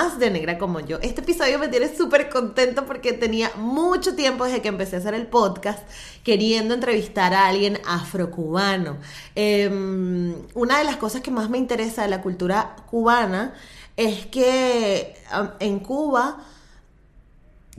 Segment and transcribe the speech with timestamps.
[0.00, 0.98] de Negra como yo.
[1.02, 5.12] Este episodio me tiene súper contento porque tenía mucho tiempo desde que empecé a hacer
[5.12, 5.86] el podcast
[6.24, 8.96] queriendo entrevistar a alguien afrocubano.
[9.34, 13.52] Em, una de las cosas que más me interesa de la cultura cubana
[13.96, 15.16] es que
[15.58, 16.44] en Cuba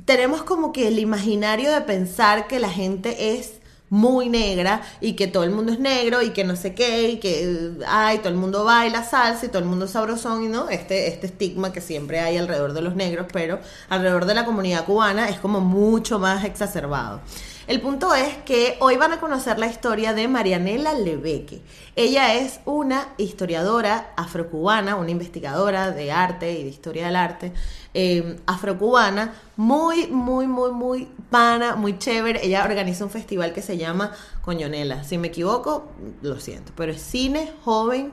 [0.05, 3.60] tenemos como que el imaginario de pensar que la gente es
[3.91, 7.17] muy negra y que todo el mundo es negro y que no sé qué y
[7.19, 10.69] que ay, todo el mundo baila salsa y todo el mundo es sabrosón y no,
[10.69, 14.85] este, este estigma que siempre hay alrededor de los negros, pero alrededor de la comunidad
[14.85, 17.19] cubana es como mucho más exacerbado.
[17.67, 21.61] El punto es que hoy van a conocer la historia de Marianela Lebeque.
[21.95, 27.53] Ella es una historiadora afrocubana, una investigadora de arte y de historia del arte
[27.93, 32.43] eh, afrocubana, muy, muy, muy, muy pana, muy chévere.
[32.43, 35.03] Ella organiza un festival que se llama Coñonela.
[35.03, 35.91] Si me equivoco,
[36.23, 38.11] lo siento, pero es cine joven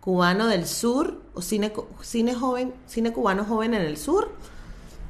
[0.00, 4.32] cubano del sur, o cine, cine joven, cine cubano joven en el sur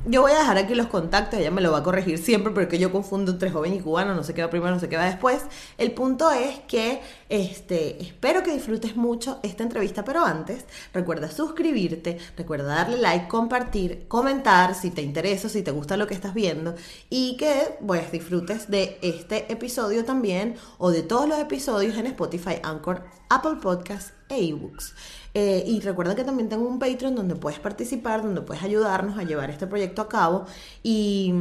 [0.05, 2.79] yo voy a dejar aquí los contactos, ella me lo va a corregir siempre porque
[2.79, 5.05] yo confundo entre joven y cubano, no sé qué va primero, no sé qué va
[5.05, 5.43] después.
[5.79, 12.19] El punto es que este, espero que disfrutes mucho esta entrevista, pero antes recuerda suscribirte,
[12.37, 16.75] recuerda darle like, compartir, comentar si te interesa, si te gusta lo que estás viendo
[17.09, 22.57] y que pues disfrutes de este episodio también o de todos los episodios en Spotify,
[22.65, 24.95] Anchor, Apple Podcasts e eBooks.
[25.35, 29.23] Eh, y recuerda que también tengo un Patreon donde puedes participar, donde puedes ayudarnos a
[29.23, 30.45] llevar este proyecto a cabo
[30.83, 31.33] y,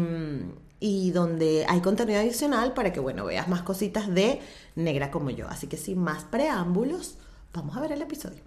[0.80, 4.40] y donde hay contenido adicional para que, bueno, veas más cositas de
[4.76, 5.48] Negra como yo.
[5.50, 7.18] Así que sin más preámbulos,
[7.54, 8.42] vamos a ver el episodio.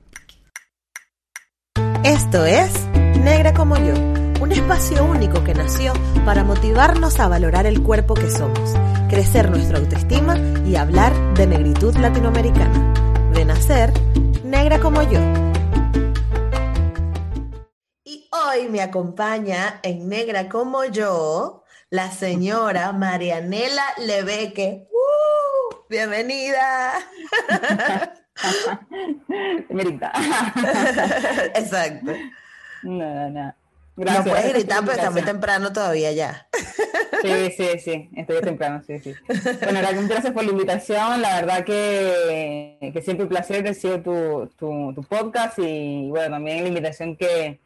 [2.04, 2.87] Esto es
[3.22, 3.94] Negra como yo,
[4.43, 5.94] un espacio único que nació
[6.27, 8.75] para motivarnos a valorar el cuerpo que somos,
[9.09, 12.93] crecer nuestra autoestima y hablar de negritud latinoamericana.
[13.33, 13.93] De nacer
[14.54, 15.19] negra como yo.
[18.04, 24.87] Y hoy me acompaña en Negra como yo la señora Marianela Lebeque.
[24.91, 25.76] ¡Uh!
[25.91, 26.92] ¡Bienvenida!
[31.54, 32.12] Exacto.
[32.82, 33.54] No, no.
[33.97, 34.27] Gracias.
[34.27, 36.49] No puedes gritar, pero está muy temprano todavía ya.
[37.22, 39.15] Sí, sí, sí, estoy temprano, sí, sí.
[39.62, 44.93] Bueno, gracias por la invitación, la verdad que, que siempre un placer recibir tu, tu,
[44.94, 47.60] tu, podcast y bueno, también la invitación que,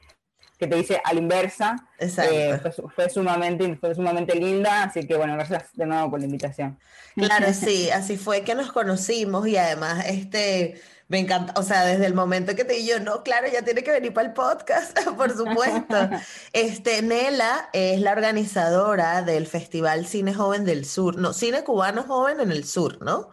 [0.58, 1.76] que te hice a la inversa.
[1.98, 2.32] Exacto.
[2.32, 2.60] Eh,
[2.94, 6.78] fue, sumamente, fue sumamente linda, así que bueno, gracias de nuevo por la invitación.
[7.16, 12.04] Claro, sí, así fue que nos conocimos y además este me encanta, o sea, desde
[12.04, 14.96] el momento que te dije yo, no, claro, ya tiene que venir para el podcast,
[15.16, 15.96] por supuesto.
[16.52, 22.40] Este, Nela es la organizadora del Festival Cine Joven del Sur, no, Cine Cubano Joven
[22.40, 23.30] en el Sur, ¿no?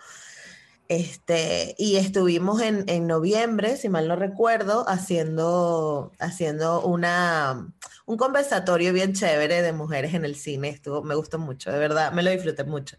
[0.88, 7.74] Este, y estuvimos en, en noviembre, si mal no recuerdo, haciendo, haciendo una,
[8.06, 10.70] un conversatorio bien chévere de mujeres en el cine.
[10.70, 12.98] Estuvo, me gustó mucho, de verdad, me lo disfruté mucho.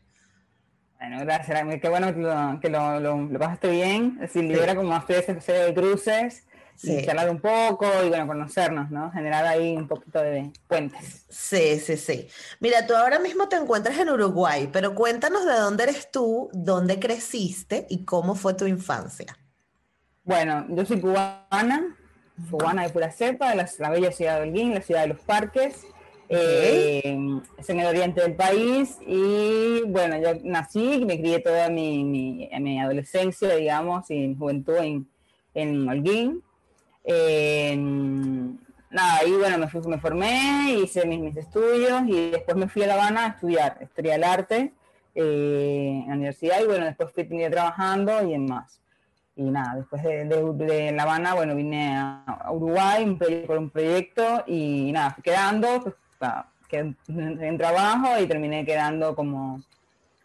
[0.98, 4.96] Bueno, gracias, qué bueno que lo, que lo, lo, pasaste bien, es decir, libera como
[4.96, 6.46] ustedes de cruces,
[6.82, 9.10] y charlar un poco y bueno, conocernos, ¿no?
[9.12, 11.24] Generar ahí un poquito de puentes.
[11.28, 12.28] Sí, sí, sí.
[12.60, 16.98] Mira, tú ahora mismo te encuentras en Uruguay, pero cuéntanos de dónde eres tú, dónde
[16.98, 19.38] creciste y cómo fue tu infancia.
[20.24, 21.96] Bueno, yo soy cubana,
[22.50, 25.20] cubana de pura cepa, de la, la bella ciudad de Holguín, la ciudad de los
[25.20, 25.86] parques.
[26.28, 27.18] Eh,
[27.56, 32.50] es en el oriente del país y bueno, yo nací, me crié toda mi, mi,
[32.60, 35.08] mi adolescencia, digamos, y mi juventud en,
[35.54, 36.42] en Holguín.
[38.90, 42.82] nada, ahí bueno, me, fui, me formé, hice mis, mis, estudios y después me fui
[42.82, 44.72] a La Habana a estudiar historia del arte
[45.14, 48.80] eh, en la universidad y bueno, después fui trabajando y en más.
[49.36, 53.16] Y nada, después de, de, La Habana, bueno, vine a, Uruguay
[53.46, 55.94] por un proyecto y nada, fui quedando, pues,
[56.68, 59.62] quedé en trabajo y terminé quedando como,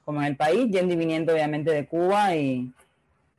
[0.03, 2.71] como en el país, yendo y viniendo obviamente de Cuba y,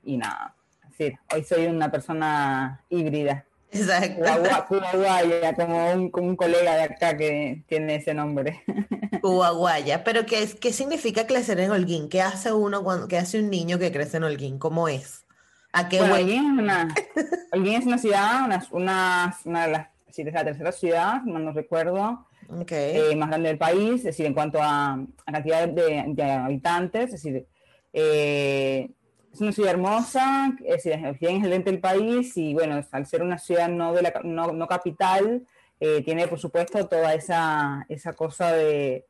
[0.04, 0.54] y nada.
[0.98, 3.44] Es hoy soy una persona híbrida.
[3.72, 4.22] Exacto.
[4.68, 8.62] Cuba Guaya, como un, como un colega de acá que tiene ese nombre.
[9.22, 10.04] Cuba Guaya.
[10.04, 12.08] Pero ¿qué, ¿qué significa crecer en Holguín?
[12.08, 14.58] ¿Qué hace uno cuando, qué hace un niño que crece en Holguín?
[14.58, 15.24] ¿Cómo es?
[15.72, 16.16] ¿A qué Bueno?
[16.16, 16.94] Holguín es una,
[17.52, 21.38] Holguín es una ciudad, una, una, una de las, sí, es la tercera ciudad, no
[21.38, 22.26] no recuerdo,
[22.60, 22.72] Ok.
[22.72, 27.04] eh, más grande del país, es decir, en cuanto a, a cantidad de, de habitantes,
[27.06, 27.46] es decir,
[27.92, 28.90] eh,
[29.32, 33.22] es una ciudad hermosa, es decir, es bien excelente el país y bueno, al ser
[33.22, 35.42] una ciudad no, de la, no, no capital,
[35.80, 39.06] eh, tiene por supuesto toda esa, esa cosa de,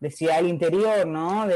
[0.00, 1.46] de ciudad del interior, ¿no?
[1.46, 1.54] De,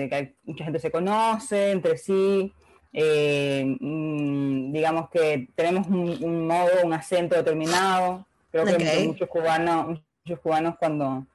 [0.00, 2.52] de que hay- mucha gente se conoce entre sí,
[2.92, 10.00] eh, mm, digamos que tenemos un, un modo, un acento determinado, creo que muchos cubanos,
[10.26, 11.26] muchos cubanos cuando,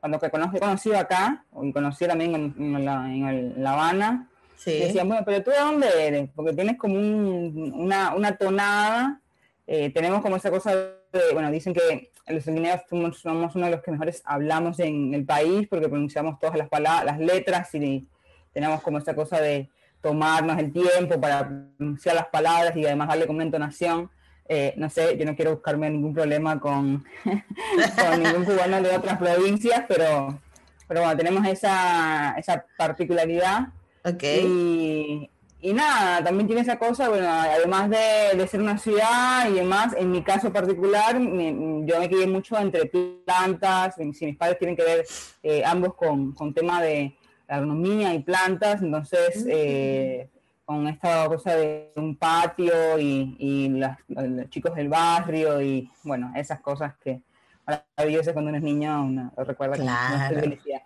[0.00, 4.28] cuando que conozco, he conocido acá, y conocí también en, en la, en La Habana,
[4.56, 4.72] Sí.
[4.80, 6.30] decían, bueno, pero tú de dónde eres?
[6.34, 9.20] Porque tienes como un- una, una tonada,
[9.66, 10.92] eh, tenemos como esa cosa de,
[11.32, 15.24] bueno, dicen que los guineos somos, somos uno de los que mejores hablamos en el
[15.26, 18.06] país porque pronunciamos todas las palabras, las letras y
[18.52, 19.68] tenemos como esa cosa de
[20.00, 21.46] tomarnos el tiempo para
[21.76, 24.10] pronunciar las palabras y además darle como una entonación.
[24.48, 29.18] Eh, no sé, yo no quiero buscarme ningún problema con, con ningún cubano de otras
[29.18, 30.40] provincias, pero,
[30.86, 33.68] pero bueno, tenemos esa, esa particularidad.
[34.04, 34.22] Ok.
[34.22, 35.30] Y,
[35.60, 39.92] y nada, también tiene esa cosa, bueno, además de, de ser una ciudad y demás,
[39.98, 44.84] en mi caso particular, yo me crié mucho entre plantas, si mis padres tienen que
[44.84, 45.04] ver
[45.42, 47.16] eh, ambos con, con tema de
[47.48, 50.28] agronomía y plantas, entonces eh,
[50.68, 56.30] con esta cosa de un patio y, y las- los chicos del barrio y bueno,
[56.36, 57.22] esas cosas que
[57.66, 60.40] maravillosas cuando uno es niño, uno recuerda con Claro.
[60.40, 60.82] felicidad.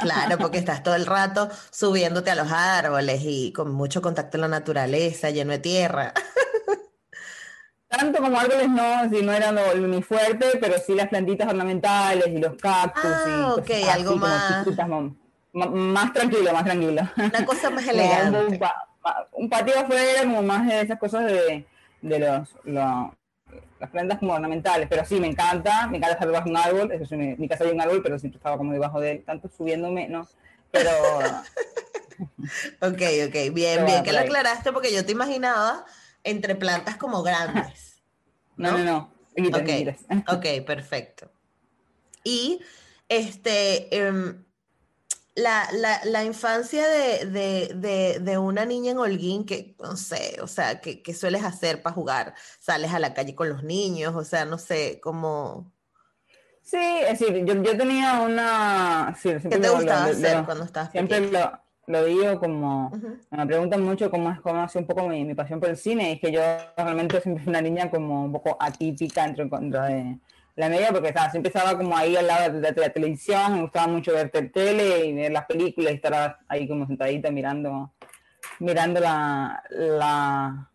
[0.00, 4.40] Claro, porque estás todo el rato subiéndote a los árboles y con mucho contacto con
[4.40, 6.14] la naturaleza, lleno de tierra.
[7.88, 9.58] Tanto como árboles no, si no eran
[9.90, 14.16] ni fuerte, pero sí las plantitas ornamentales y los cactus y Ah, cosas ok, algo
[14.16, 17.02] más- chiquitas, ma- más tranquilo, más tranquilo.
[17.18, 18.58] Una cosa más elegante.
[19.32, 21.66] Un patio afuera, como más de esas cosas de,
[22.02, 23.14] de los, lo-
[23.78, 26.92] las plantas como ornamentales, pero sí, me encanta, me encanta estar debajo de un árbol,
[26.92, 29.48] eso sí, mi casa hay un árbol, pero siempre estaba como debajo de él, tanto
[29.48, 30.26] subiéndome, no,
[30.70, 30.90] pero
[32.80, 35.84] Ok, ok, bien, bien que lo aclaraste porque yo te imaginaba
[36.24, 38.02] entre plantas como grandes.
[38.56, 39.68] no, no, no, Guitas, Ok.
[39.68, 40.00] guitas.
[40.34, 41.30] Ok, perfecto.
[42.24, 42.60] Y
[43.08, 44.42] este, em,
[45.36, 50.38] la, la, la infancia de, de, de, de una niña en Holguín, que no sé,
[50.42, 52.34] o sea, ¿qué, qué sueles hacer para jugar?
[52.58, 54.14] ¿Sales a la calle con los niños?
[54.16, 55.72] O sea, no sé, cómo...
[56.62, 59.14] Sí, es decir, yo, yo tenía una...
[59.20, 61.62] Sí, ¿Qué te gustaba lo- hacer lo- cuando estabas Siempre pequeña?
[61.86, 62.90] lo, lo digo como...
[63.30, 66.10] Me preguntan mucho cómo es cómo nació un poco mi, mi pasión por el cine,
[66.10, 66.40] y es que yo
[66.76, 70.18] realmente siempre fui una niña como un poco atípica dentro, dentro de
[70.56, 73.54] la media, porque estaba, siempre estaba como ahí al lado de la, de la televisión,
[73.54, 77.30] me gustaba mucho ver te- tele y ver las películas y estar ahí como sentadita
[77.30, 77.92] mirando,
[78.58, 80.70] mirando la, la,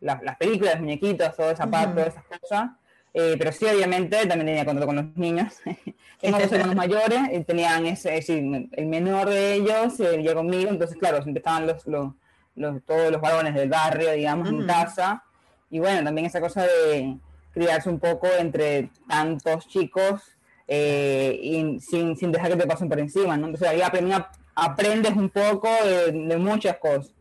[0.00, 1.94] la- las películas, los muñequitos, toda esa parte, Ujú.
[2.00, 2.70] todas esas cosas.
[3.14, 5.54] Eh, pero sí, obviamente, también tenía contacto con los niños.
[6.20, 10.34] Tengo dos hermanos mayores, y tenían ese, es decir, el menor de ellos eh, vivía
[10.34, 12.14] conmigo, entonces, claro, siempre estaban los, los,
[12.56, 14.66] los- todos los varones del barrio, digamos, en Ujú.
[14.66, 15.22] casa.
[15.70, 17.16] Y bueno, también esa cosa de
[17.52, 20.22] criarse un poco entre tantos chicos
[20.68, 23.46] eh, y sin, sin dejar que te pasen por encima, ¿no?
[23.46, 27.12] Entonces ahí aprendí- aprendes un poco de, de muchas cosas.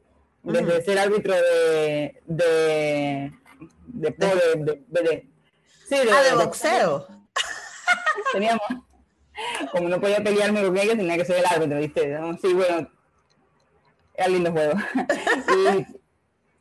[0.43, 3.33] Desde ser árbitro de, de,
[3.87, 5.27] de, De- de- de- de- de-
[5.87, 7.07] sí, Ah, de boxeo.
[8.33, 8.61] teníamos,
[9.71, 12.17] como no podía pelearme con ellos, tenía que ser el árbitro, ¿viste?
[12.41, 12.89] Sí, bueno,
[14.15, 14.73] era lindo juego.
[15.77, 15.98] y,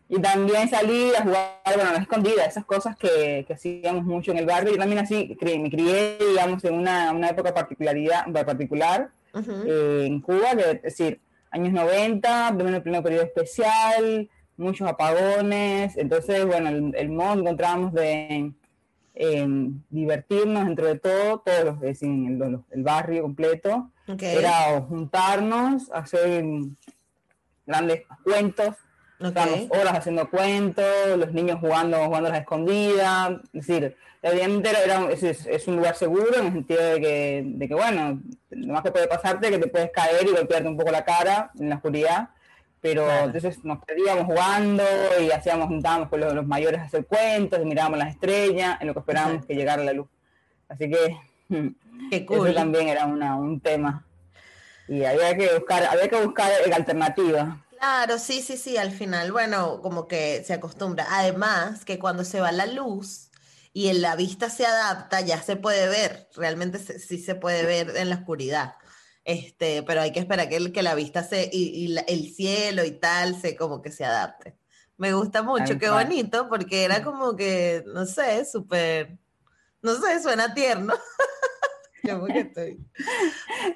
[0.09, 4.31] y también salir a jugar, bueno, a la escondida, esas cosas que, que hacíamos mucho
[4.33, 4.73] en el barrio.
[4.73, 9.11] Yo también así cre- me crié, digamos, en una, una época particularidad, particular
[9.67, 16.45] eh, en Cuba, que, es decir, años 90, pleno, pleno periodo especial, muchos apagones, entonces,
[16.47, 18.53] bueno, el, el modo que encontrábamos de
[19.91, 23.91] divertirnos dentro de todo, todos los, es decir, el, los- el barrio completo,
[24.39, 26.45] era juntarnos, hacer
[27.67, 28.75] grandes cuentos,
[29.21, 29.27] ok.
[29.27, 30.85] estábamos horas haciendo cuentos,
[31.17, 35.95] los niños jugando, jugando a las escondidas, es decir, obviamente era, es, es- un lugar
[35.97, 38.21] seguro en el sentido de que, de que, bueno,
[38.51, 41.05] lo más que puede pasarte es que te puedes caer y golpearte un poco la
[41.05, 42.31] cara en la oscuridad,
[42.81, 43.25] pero Claro.
[43.27, 44.85] entonces nos perdíamos jugando
[45.21, 48.87] y hacíamos, juntábamos con los, los mayores a hacer cuentos y mirábamos las estrellas en
[48.87, 50.07] lo que esperábamos que llegara la luz.
[50.69, 51.17] Así que
[52.11, 52.47] Qué cool.
[52.49, 54.05] eso también era una, un tema.
[54.87, 57.57] Y había que buscar, había que buscar alternativas.
[57.79, 61.07] Claro, sí, sí, sí, al final, bueno, como que se acostumbra.
[61.11, 63.31] Además, que cuando se va la luz
[63.73, 67.65] y en la vista se adapta, ya se puede ver, realmente se- sí se puede
[67.65, 68.75] ver en la oscuridad.
[69.25, 72.33] Este, pero hay que esperar que, el- que la vista se, y, y la- el
[72.35, 74.57] cielo y tal, se como que se adapte.
[74.97, 79.19] Me gusta mucho, qué bonito, porque era como que, no sé, súper,
[79.83, 80.95] no sé, suena tierno.
[82.05, 82.79] Yo porque estoy.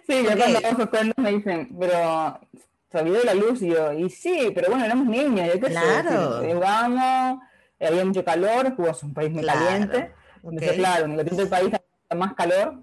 [0.06, 0.62] Sí, yo Ok.
[0.62, 2.40] cuando cuentos me dicen, pero
[2.92, 5.66] se olvidó de la luz y yo, y sí, pero bueno, éramos niños, yo qué
[5.68, 6.40] Claro.
[6.42, 10.12] sé, había mucho calor, Cuba es un país muy Claro, caliente,
[10.44, 11.70] entonces claro, en el del país
[12.14, 12.74] más calor,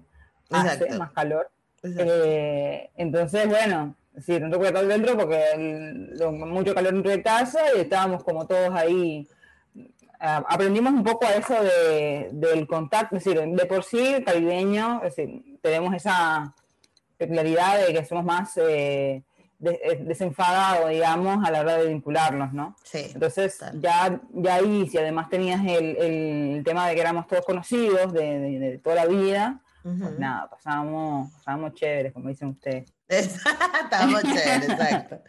[0.50, 1.50] hace más calor.
[1.82, 7.22] Eh, entonces bueno, sí, no recuerdo estar dentro porque el- lo- mucho calor dentro de
[7.22, 9.26] casa y estábamos como todos ahí
[10.18, 15.00] ah, aprendimos un poco a eso de, del contacto, es decir, de por sí caribeño,
[15.02, 16.54] es decir, tenemos esa
[17.16, 19.22] peculiaridad de que somos más eh,
[19.62, 22.76] eh, desenfadados, digamos, a la hora de vincularnos, ¿no?
[22.82, 23.10] Sí.
[23.12, 28.12] Entonces, ya, ya ahí, si además tenías el, el tema de que éramos todos conocidos
[28.12, 29.98] de, de- de toda la vida, Ujú.
[29.98, 32.90] pues nada, pasábamos, pasábamos chéveres, como dicen ustedes.
[33.08, 35.20] Estábamos chéveres, exacto.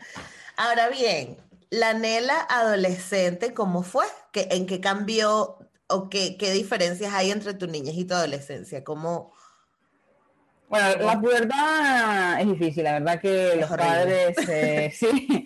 [0.58, 1.38] Ahora bien,
[1.70, 4.06] la Nela adolescente, ¿cómo fue?
[4.32, 5.58] ¿Qué, ¿En qué cambió
[5.88, 8.84] o qué, qué diferencias hay entre tu niñez y tu adolescencia?
[8.84, 9.34] ¿Cómo?
[10.72, 15.46] Bueno, la pubertad es difícil, la verdad que los padres, eh, sí,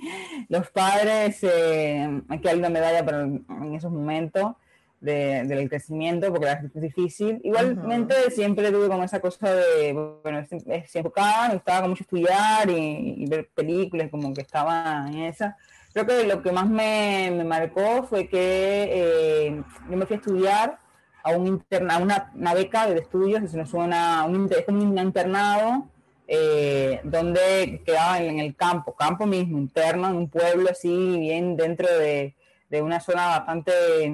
[0.49, 4.53] los padres, eh, hay que darle una medalla para en esos momentos
[5.01, 7.41] de- del crecimiento, porque es difícil.
[7.43, 13.23] Igualmente siempre tuve como esa cosa de, bueno, es enfocada, me gustaba mucho estudiar y,
[13.23, 15.57] y ver películas, como que estaba en esa.
[15.91, 18.37] Creo que lo que más me, me marcó fue que
[18.91, 20.79] eh, yo me fui a estudiar
[21.25, 24.81] a, un interna, a una, una beca de estudios, es, una, una- un, es como
[24.83, 25.87] un internado
[26.27, 31.87] eh, donde quedaba en, el campo, campo mismo, interno, en un pueblo así, bien dentro
[31.87, 32.35] de,
[32.69, 34.05] de una zona bastante,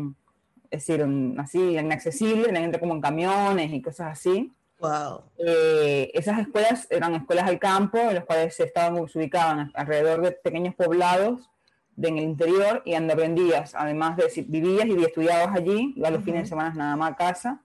[0.72, 1.06] es decir,
[1.38, 4.52] así inaccesible, la gente como en camiones y cosas así.
[4.80, 5.22] Wow.
[5.38, 10.22] Eh, esas escuelas eran escuelas al campo, en las cuales se estaban se ubicaban alrededor
[10.22, 11.50] de pequeños poblados
[11.96, 16.12] de, en el interior y donde aprendías, además de si vivías y estudiabas allí, ibas
[16.12, 17.62] los fines de semana nada más a casa.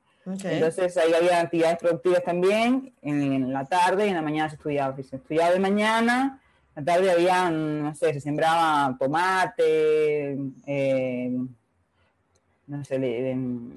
[0.54, 4.56] Entonces ahí había actividades productivas también, en, en la tarde y en la mañana se
[4.56, 4.96] estudiaba.
[5.00, 6.40] Se estudiaba de mañana,
[6.74, 11.38] en la tarde había, no sé, se sembraba tomate, eh,
[12.66, 13.70] no sé, le- em,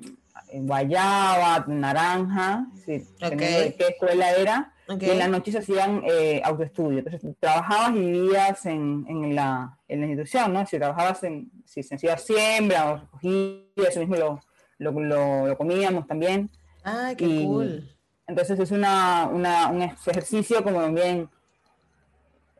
[0.52, 4.74] guayaba, naranja, sí, dependiendo de qué escuela era.
[4.92, 5.04] Ok.
[5.04, 7.00] Y en la noche se hacían eh, autoestudio.
[7.00, 10.66] Entonces trabajabas y vivías en, en la, en la institución, ¿no?
[10.66, 14.40] Si trabajabas en, si se hacía siembra o recogía, eso mismo lo,
[14.80, 16.50] lo, lo- lo comíamos también.
[16.84, 17.88] Ay, qué y- cool.
[18.26, 21.30] Entonces es una, una- un ejercicio como bien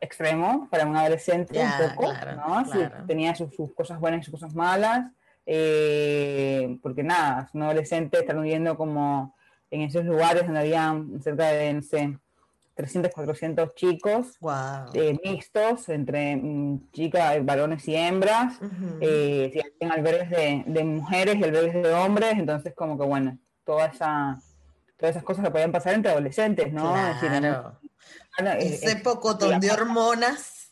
[0.00, 2.64] extremo para un adolescente un poco, claro, ¿no?
[2.70, 3.04] Claro.
[3.06, 5.10] tenía sus, sus cosas buenas y sus cosas malas,
[5.44, 9.34] eh, porque nada, es un adolescente estar viviendo como
[9.70, 12.18] en esos lugares donde habían cerca de, no sé,
[12.74, 14.90] 300, 400 chicos Wow.
[14.94, 18.98] eh, mixtos entre mm, chicas, varones y hembras, Ujú.
[19.00, 23.86] eh, habían albergues de, de mujeres y albergues de hombres, entonces como que bueno, toda
[23.86, 24.38] esa,
[24.96, 26.96] todas esas cosas que podían pasar entre adolescentes, ¿no?
[26.96, 27.78] Es decir, Claro.
[28.36, 30.70] Claro, es- Ese es- pocotón de hormonas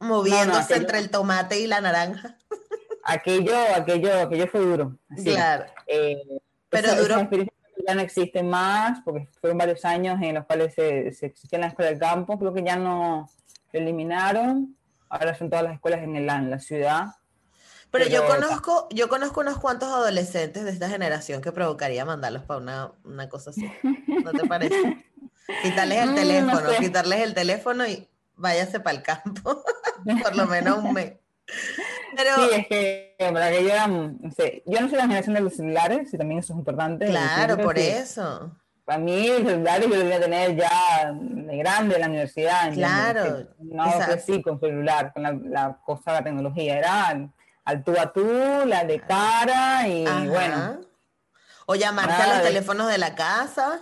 [0.00, 2.36] moviéndose entre el tomate y la naranja.
[3.04, 4.96] aquello, aquello, aquello fue duro.
[5.10, 5.24] así.
[5.24, 5.64] Claro.
[5.86, 6.16] Eh,
[6.70, 7.28] Pero esa- duró-
[7.86, 11.60] ya no existen más, porque fueron varios años en los cuales se, se existía en
[11.62, 13.28] la escuela del campo, creo que ya no
[13.72, 14.76] lo eliminaron,
[15.08, 17.06] ahora son todas las escuelas en, el, en la ciudad.
[17.90, 22.60] Pero yo conozco, yo conozco unos cuantos adolescentes de esta generación que provocaría mandarlos para
[22.60, 23.70] una, una cosa así.
[24.06, 25.06] ¿No te parece?
[25.62, 26.76] Quitarles el Mm, no teléfono, sé.
[26.78, 28.06] quitarles el teléfono y
[28.36, 29.62] váyase para el campo.
[30.22, 31.14] Por lo menos un mes.
[32.16, 35.34] Pero, Sí, es que para que yo, era, no sé, yo no soy la generación
[35.34, 37.06] de los celulares, y también eso es importante.
[37.06, 38.52] claro, por eso.
[38.84, 42.72] Para mí, los celulares yo los voy a tener ya de grande en la universidad.
[42.72, 46.78] Claro, No crecí con celular, con la, la cosa de la tecnología.
[46.78, 47.08] Era
[47.64, 48.26] al, tú a tú,
[48.64, 50.24] la de cara y Ajá.
[50.24, 50.80] bueno,
[51.66, 53.80] O llamarte a los de- teléfonos de la casa.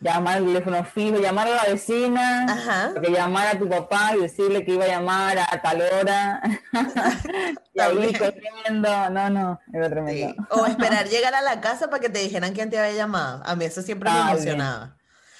[0.00, 2.94] Llamar al teléfono fijo, llamar a la vecina, Ajá.
[3.00, 6.42] que llamar a tu papá y decirle que iba a llamar a tal hora.
[7.74, 10.34] y ahí corriendo, no, no, era tremendo.
[10.34, 10.36] Sí.
[10.50, 13.42] O esperar llegar a la casa para que te dijeran quién te había llamado.
[13.44, 14.96] A mí eso siempre me emocionaba.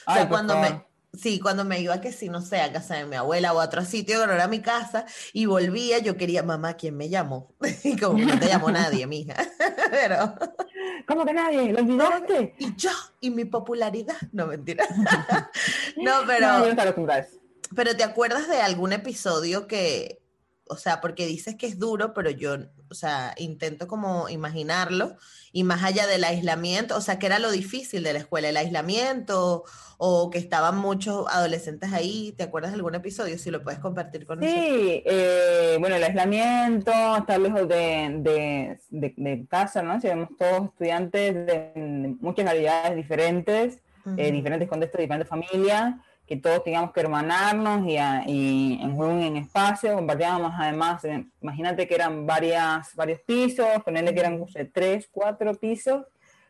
[0.06, 0.84] O sea, cuando me,
[1.16, 3.64] sí, cuando me iba que sí, no sé, a casa de mi abuela o a
[3.64, 7.54] otro sitio que no era mi casa y volvía, yo quería, mamá, ¿quién me llamó?
[7.84, 9.34] Y como no te llamó nadie, mija.
[9.90, 10.34] Pero,
[11.06, 11.72] ¿Cómo que nadie?
[11.72, 12.54] ¿Lo olvidaste?
[12.58, 14.84] y yo, y mi popularidad, no mentira.
[15.96, 17.38] No, pero, No, yo no eso.
[17.74, 20.20] pero ¿te acuerdas de algún episodio que,
[20.68, 22.56] o sea, porque dices que es duro, pero yo,
[22.90, 25.16] o sea, intento como imaginarlo
[25.52, 28.56] y más allá del aislamiento, o sea, que era lo difícil de la escuela, el
[28.56, 29.64] aislamiento
[29.98, 33.38] o que estaban muchos adolescentes ahí, ¿te acuerdas de algún episodio?
[33.38, 34.64] Si lo puedes compartir con nosotros.
[34.64, 40.00] Sí, eh, bueno, el aislamiento, estar lejos de, de, casa, ¿no?
[40.00, 43.78] Si vemos todos estudiantes de muchas realidades diferentes,
[44.16, 45.94] eh, diferentes contextos, diferentes familias
[46.26, 47.96] que todos teníamos que hermanarnos y,
[48.30, 54.12] y en un en espacio, compartíamos además, eh, imagínate que eran varias, varios pisos, ponerle
[54.12, 56.04] que eran tres, cuatro pisos,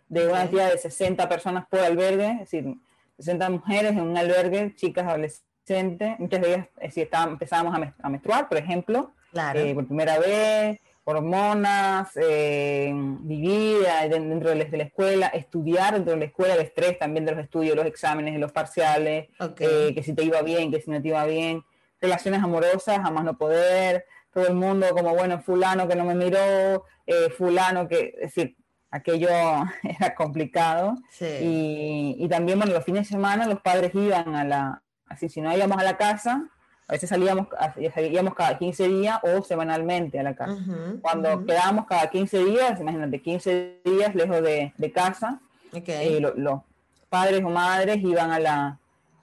[0.08, 2.74] de una cantidad de 60 personas por albergue, es decir,
[3.18, 8.48] 60 mujeres en un albergue, chicas adolescentes, muchas de ellas es decir, empezábamos a, menstruar,
[8.48, 9.12] por ejemplo,
[9.54, 16.24] eh, por primera vez, hormonas, eh, vivir dentro de la, escuela, estudiar dentro de la
[16.24, 19.28] escuela, el estrés también de los estudios, los exámenes, los parciales,
[19.60, 21.62] eh, que si te iba bien, que si no te iba bien,
[22.00, 26.84] relaciones amorosas, jamás no poder, todo el mundo como, bueno, fulano que no me miró,
[27.06, 28.56] eh, fulano que, es decir,
[28.90, 29.28] aquello
[29.84, 30.96] era complicado.
[31.20, 35.40] Y, y también, bueno, los fines de semana los padres iban a la, así, si
[35.40, 36.50] no íbamos a la casa,
[36.88, 37.48] a veces salíamos,
[37.94, 40.56] salíamos cada 15 días o semanalmente a la casa.
[41.02, 45.40] Cuando quedábamos cada 15 días, imagínate, 15 días lejos de, casa,
[45.72, 46.60] eh, los
[47.08, 48.78] padres o madres iban a la,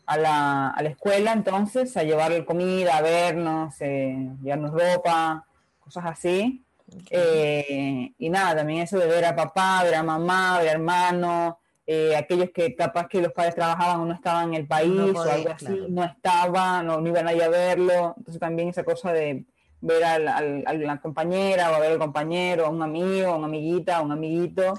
[0.06, 5.46] a la, a la escuela entonces a llevar comida, a vernos, eh, llevarnos ropa,
[5.80, 6.64] cosas así.
[7.10, 11.60] Eh, y nada, también eso de ver a papá, ver a mamá, ver a hermano,
[11.86, 15.22] eh, aquellos que capaz que los padres trabajaban o no estaban en el país o
[15.22, 18.14] algo así, no estaban, no, no iban a ir a verlo.
[18.18, 19.46] Entonces también esa cosa de
[19.82, 23.98] ver a la compañera o a ver al compañero, a un amigo, a una amiguita,
[23.98, 24.74] a un amiguito,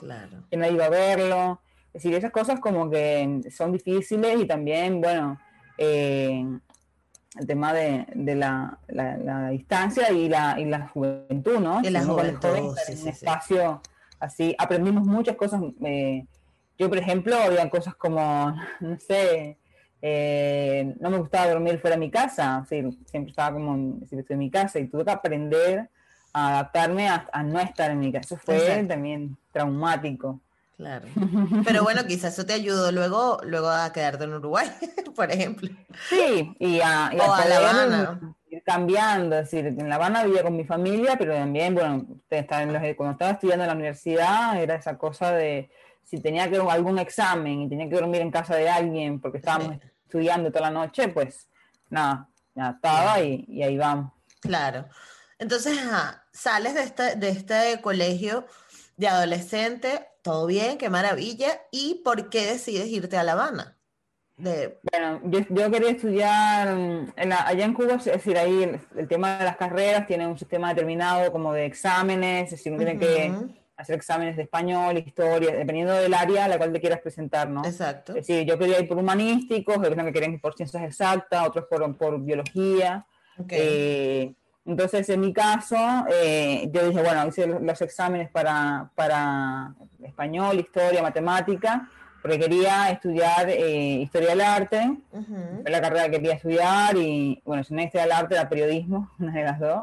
[0.51, 1.61] que no iba a verlo.
[1.89, 5.39] Es decir, esas cosas como que son difíciles y también, bueno,
[5.77, 6.45] eh,
[7.39, 11.83] el tema de, de la, la, distancia y la, y la juventud, ¿no?
[11.83, 13.83] Y la juventud, en un espacio
[14.19, 15.61] así, aprendimos muchas cosas.
[15.85, 16.25] Eh,
[16.78, 19.59] yo, por ejemplo, había cosas como, no sé,
[20.02, 24.78] eh, no me gustaba dormir fuera de mi casa, siempre estaba como en mi casa
[24.78, 25.88] y tuve que aprender
[26.35, 28.35] a adaptarme a, no estar en mi casa.
[28.35, 30.40] Eso fue también traumático.
[30.76, 31.07] Claro.
[31.64, 34.68] Pero bueno, quizás eso te ayudó luego, luego a quedarte en Uruguay,
[35.16, 35.70] por ejemplo.
[36.09, 38.35] Sí, y a, y a, La Habana.
[38.51, 39.38] ir cambiando.
[39.38, 42.05] Es decir, en La Habana vivía con mi familia, pero también, bueno,
[42.96, 45.70] cuando estaba estudiando en la universidad, era esa cosa de
[46.05, 49.79] si tenía que algún examen y tenía que dormir en casa de alguien porque estábamos
[50.05, 51.49] estudiando toda la noche, pues
[51.90, 54.12] nada, ya estaba y, ahí vamos.
[54.40, 54.87] Claro.
[55.38, 55.79] Entonces,
[56.33, 58.47] sales de este, de este colegio
[58.97, 61.61] de adolescente, todo bien, qué maravilla.
[61.71, 63.77] ¿Y por qué decides irte a La Habana?
[64.37, 69.57] Bueno, yo, quería estudiar mm, allá en Cuba, es decir, ahí el, tema de las
[69.57, 73.33] carreras tiene un sistema determinado como de exámenes, es decir, uno tiene que
[73.77, 77.65] hacer exámenes de español, historia, dependiendo del área a la cual te quieras presentar, ¿no?
[77.65, 78.13] Exacto.
[78.13, 81.67] Es decir, yo quería ir por humanísticos, otros que querían ir por ciencias exactas, otros
[81.69, 83.05] por, por biología.
[83.49, 84.33] Eh,
[84.65, 85.77] entonces, en mi caso,
[86.11, 91.89] eh, yo dije, bueno, hice los exámenes para, para español, historia, matemática,
[92.25, 94.97] porque quería estudiar eh, historia del arte,
[95.67, 99.33] la carrera que quería estudiar, y bueno, si no historia del arte era periodismo, una
[99.33, 99.83] de las dos.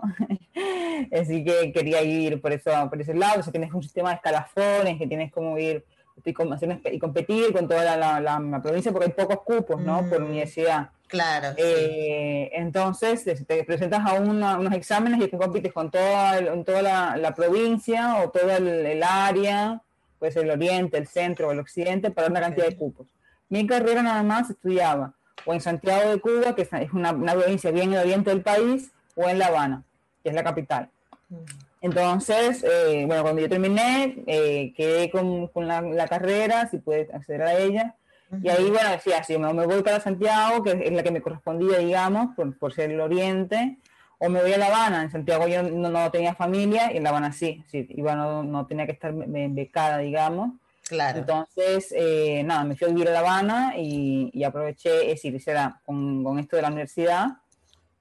[1.22, 3.42] Así que quería ir por, eso, por ese lado.
[3.42, 5.86] O sea, tienes un sistema de escalafones que tienes como ir
[6.26, 10.10] y, competir con toda la, provincia porque hay pocos cupos, ¿no?
[10.10, 10.26] Por mm.
[10.26, 10.90] universidad.
[11.06, 11.50] Claro.
[11.58, 16.82] Eh, entonces, te presentas a unos exámenes y te compites con toda, toda
[17.18, 19.84] la, provincia o todo el área
[20.22, 23.08] puede ser el oriente, el centro o el occidente, para una cantidad de cupos.
[23.50, 27.88] Mi carrera nada más estudiaba o en Santiago de Cuba, que es una, provincia bien
[27.88, 29.84] en el oriente del país, o en La Habana,
[30.22, 30.92] que es la capital.
[31.30, 31.36] Mm.
[31.82, 37.42] Entonces, eh, bueno, cuando yo terminé, eh, quedé con, con la, carrera, si pude acceder
[37.42, 37.96] a ella,
[38.44, 41.22] y ahí, bueno, decía, si me, me, voy para Santiago, que es la que me
[41.22, 43.80] correspondía, digamos, por, por ser el oriente,
[44.24, 47.10] o me voy a La Habana, en Santiago yo no, tenía familia y en La
[47.10, 50.52] Habana sí, sí iba, no, no tenía que estar becada, digamos.
[50.88, 51.20] Claro.
[51.20, 56.24] Entonces, eh, nada, me fui a vivir a La Habana y, aproveché, es decir, con,
[56.24, 57.30] con, esto de la universidad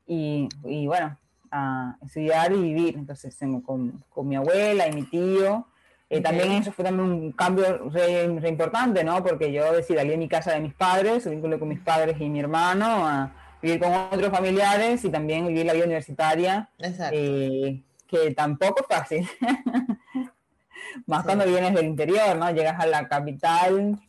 [0.07, 1.17] y, y, bueno,
[1.51, 2.99] a estudiar y vivir.
[2.99, 5.67] Entonces, con, con mi abuela y mi tío.
[6.11, 9.23] Eh, también eso fue también un cambio re, importante, ¿no?
[9.23, 12.29] Porque yo decidí salir de mi casa de mis padres, vínculo con mis padres y
[12.29, 16.71] mi hermano, a, vivir con otros familiares y también vivir la vida universitaria,
[17.13, 19.29] eh, que tampoco es fácil.
[21.07, 22.51] Más cuando vienes del interior, ¿no?
[22.51, 24.01] Llegas a la capital,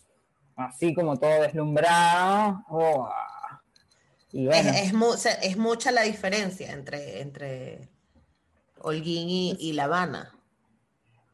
[0.55, 2.63] así como todo deslumbrado.
[4.31, 4.93] y es,
[5.41, 7.89] es, mucha la diferencia entre, entre
[8.79, 10.33] Holguín y, La Habana.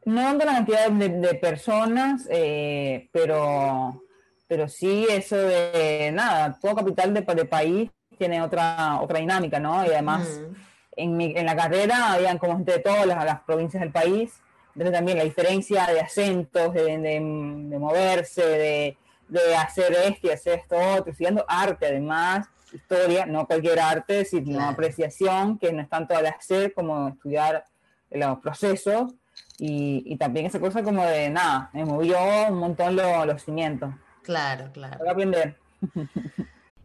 [0.04, 4.02] No tanto la cantidad de, personas, eh, pero,
[4.46, 9.84] pero sí eso de nada, todo capital de, país tiene otra, otra dinámica, ¿no?
[9.84, 10.40] Y además
[10.96, 14.42] en, en, la carrera habían como gente de todas las, provincias del país,
[14.74, 18.96] entonces también la diferencia de acentos, de, de moverse, de,
[19.28, 24.68] de, hacer esto y hacer esto otro, estudiando arte además, historia, no cualquier arte, sino
[24.68, 27.64] apreciación, que no es tanto al hacer como estudiar
[28.10, 29.14] los procesos
[29.58, 33.92] y, también esa cosa como de nada, me movió un montón los cimientos.
[34.22, 34.98] Claro, claro.
[34.98, 35.56] Para aprender.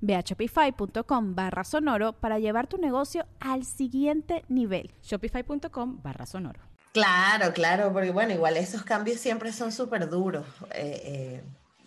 [0.00, 4.90] Ve a shopify.com barra sonoro para llevar tu negocio al siguiente nivel.
[5.02, 6.60] Shopify.com barra sonoro.
[6.92, 10.46] Claro, claro, porque bueno, igual esos cambios siempre son súper duros.
[10.72, 11.44] Eh, eh,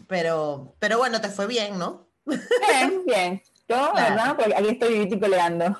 [0.07, 2.07] pero, pero bueno, te fue bien, ¿no?
[2.25, 3.41] Bien, bien.
[3.67, 4.36] Yo, ¿verdad?
[4.38, 5.77] Porque aquí estoy viticoleando.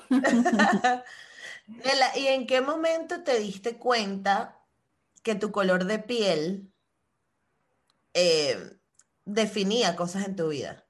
[2.16, 4.60] ¿Y en qué momento te diste cuenta
[5.22, 6.72] que tu color de piel
[8.12, 8.78] eh,
[9.24, 10.83] definía cosas en tu vida?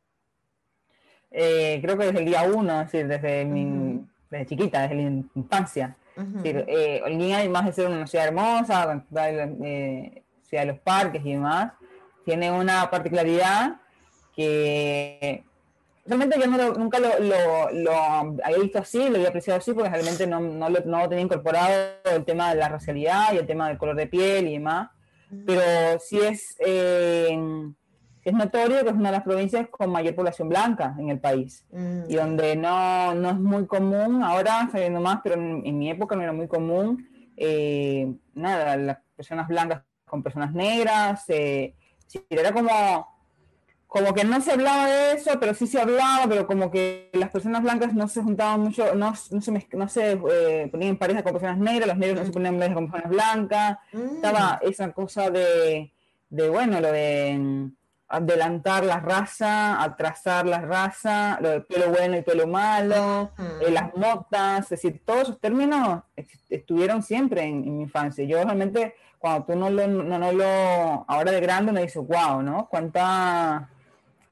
[1.37, 5.03] Eh, creo que desde el día uno, es decir, desde, mi, desde chiquita, desde la
[5.35, 5.97] infancia.
[6.17, 7.03] Uh eh,
[7.35, 11.73] además de ser una ciudad hermosa, eh, ciudad de los parques y demás,
[12.25, 13.81] tiene una particularidad
[14.37, 15.43] que
[16.07, 17.93] realmente yo nunca lo, lo,
[18.45, 21.97] había visto así, lo había apreciado así, porque realmente no, no, lo, no tenía incorporado
[22.05, 24.91] el tema de la racialidad y el tema del color de piel y demás,
[25.45, 26.55] pero sí es...
[26.61, 27.37] Eh,
[28.25, 31.65] es notorio que es una de las provincias con mayor población blanca en el país
[31.71, 32.05] mm.
[32.09, 36.23] y donde no, no, es muy común, ahora sabiendo más, pero en, mi época no
[36.23, 37.07] era muy común,
[37.37, 41.75] eh, nada, las personas blancas con personas negras, eh,
[42.31, 43.07] era como,
[43.87, 47.31] como que no se hablaba de eso, pero sí se hablaba, pero como que las
[47.31, 51.23] personas blancas no se juntaban mucho, no, no se, no se eh, ponían en pareja
[51.23, 54.15] con personas negras, los negros no se ponían en pareja con personas blancas, mm.
[54.17, 55.93] estaba esa cosa de,
[56.31, 57.71] de, bueno, lo de
[58.09, 63.95] adelantar la raza, atrasar la raza, lo de pelo bueno y pelo malo, eh, las
[63.97, 66.03] motas, es decir, todos esos términos
[66.49, 68.25] estuvieron siempre en, mi infancia.
[68.25, 72.69] Yo realmente, cuando tú no lo, no, lo ahora de grande, me dices, wow, ¿no?
[72.69, 73.71] Cuánta,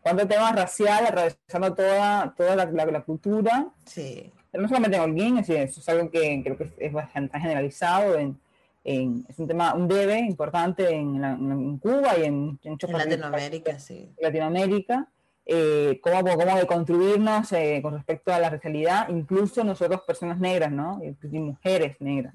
[0.00, 3.68] cuánto tema racial atravesando toda, toda la, cultura.
[3.84, 4.32] Sí.
[4.50, 8.18] Pero no solamente en Holguín, es eso es algo que creo que es bastante generalizado
[8.18, 8.38] en
[8.84, 14.12] es un tema, un debe importante en, Cuba y en, en, Latinoamérica, sí.
[14.20, 15.08] Latinoamérica,
[15.44, 20.72] eh, cómo, cómo de construirnos eh, con respecto a la racialidad, incluso nosotros personas negras,
[20.72, 21.00] ¿no?
[21.02, 22.34] Y, mujeres negras.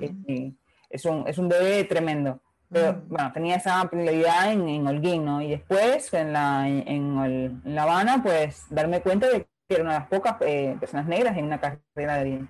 [0.00, 0.52] Eh,
[0.90, 2.40] es, un, es un debe tremendo.
[2.70, 5.40] Pero bueno, tenía esa prioridad en, en, Holguín, ¿no?
[5.40, 9.98] Y después en La, en, La Habana, pues darme cuenta de que era una de
[10.00, 10.34] las pocas
[10.80, 12.44] personas negras en una carrera de,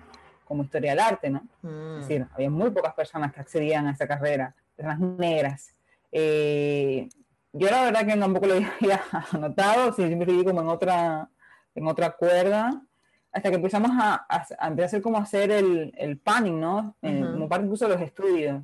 [0.45, 1.41] como historia del arte, ¿no?
[1.63, 1.99] Es mm.
[1.99, 5.75] decir, había muy pocas personas que accedían a esa carrera, personas negras.
[6.11, 7.09] Eh,
[7.51, 11.29] yo la verdad que tampoco lo había anotado, siempre viví como en otra,
[11.73, 12.81] en otra cuerda,
[13.31, 16.95] hasta que empezamos a, a, empezar a hacer como hacer el, el panning, ¿no?
[17.01, 18.63] Como parte incluso de los estudios,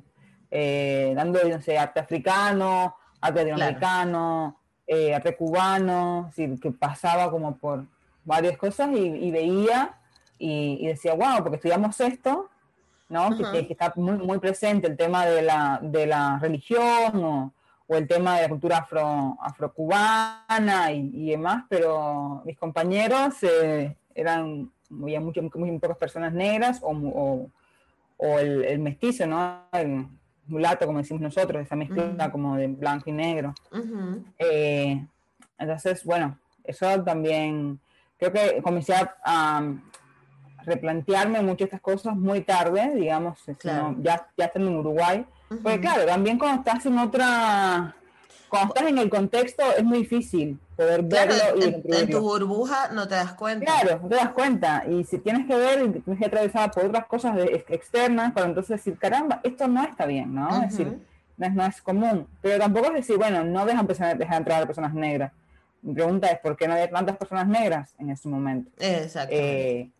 [0.50, 7.56] eh, dando, no sé, arte africano, arte latinoamericano, eh, arte cubano, es que pasaba como
[7.56, 7.84] por
[8.24, 9.98] varias cosas y, y veía
[10.44, 12.50] y, decía, wow, porque estudiamos esto,
[13.08, 13.30] ¿no?
[13.36, 17.52] que, está muy, muy presente el tema de la, de la religión o,
[17.86, 23.96] o el tema de la cultura afro, afrocubana y, y demás, pero mis compañeros eh,
[24.14, 27.48] eran, había mucho, muy, pocas personas negras o,
[28.16, 29.62] o, el, mestizo, ¿no?
[29.72, 30.06] El
[30.46, 33.54] mulato, como decimos nosotros, esa mezcla como de blanco y negro.
[34.38, 35.06] Eh,
[35.58, 37.80] entonces, bueno, eso también,
[38.18, 39.62] creo que comencé a,
[40.64, 45.26] replantearme muchas estas cosas muy tarde, digamos, ya, ya estando en Uruguay.
[45.62, 47.94] Porque claro, también cuando estás en otra,
[48.48, 52.88] cuando estás en el contexto es muy difícil poder verlo y en, en, tu burbuja
[52.92, 53.66] no te das cuenta.
[53.66, 54.84] Claro, no te das cuenta.
[54.88, 57.36] Y si tienes que ver, tienes que atravesar por otras cosas
[57.68, 60.62] externas para entonces decir, caramba, esto no está bien, ¿no?
[60.64, 60.98] Es decir,
[61.36, 62.26] no es, no es, común.
[62.40, 65.32] Pero tampoco es decir, bueno, no dejan, dejar entrar a personas negras.
[65.82, 68.70] Mi pregunta es, ¿por qué no hay tantas personas negras en este momento?
[68.78, 69.34] Exacto.
[69.34, 69.90] Eh,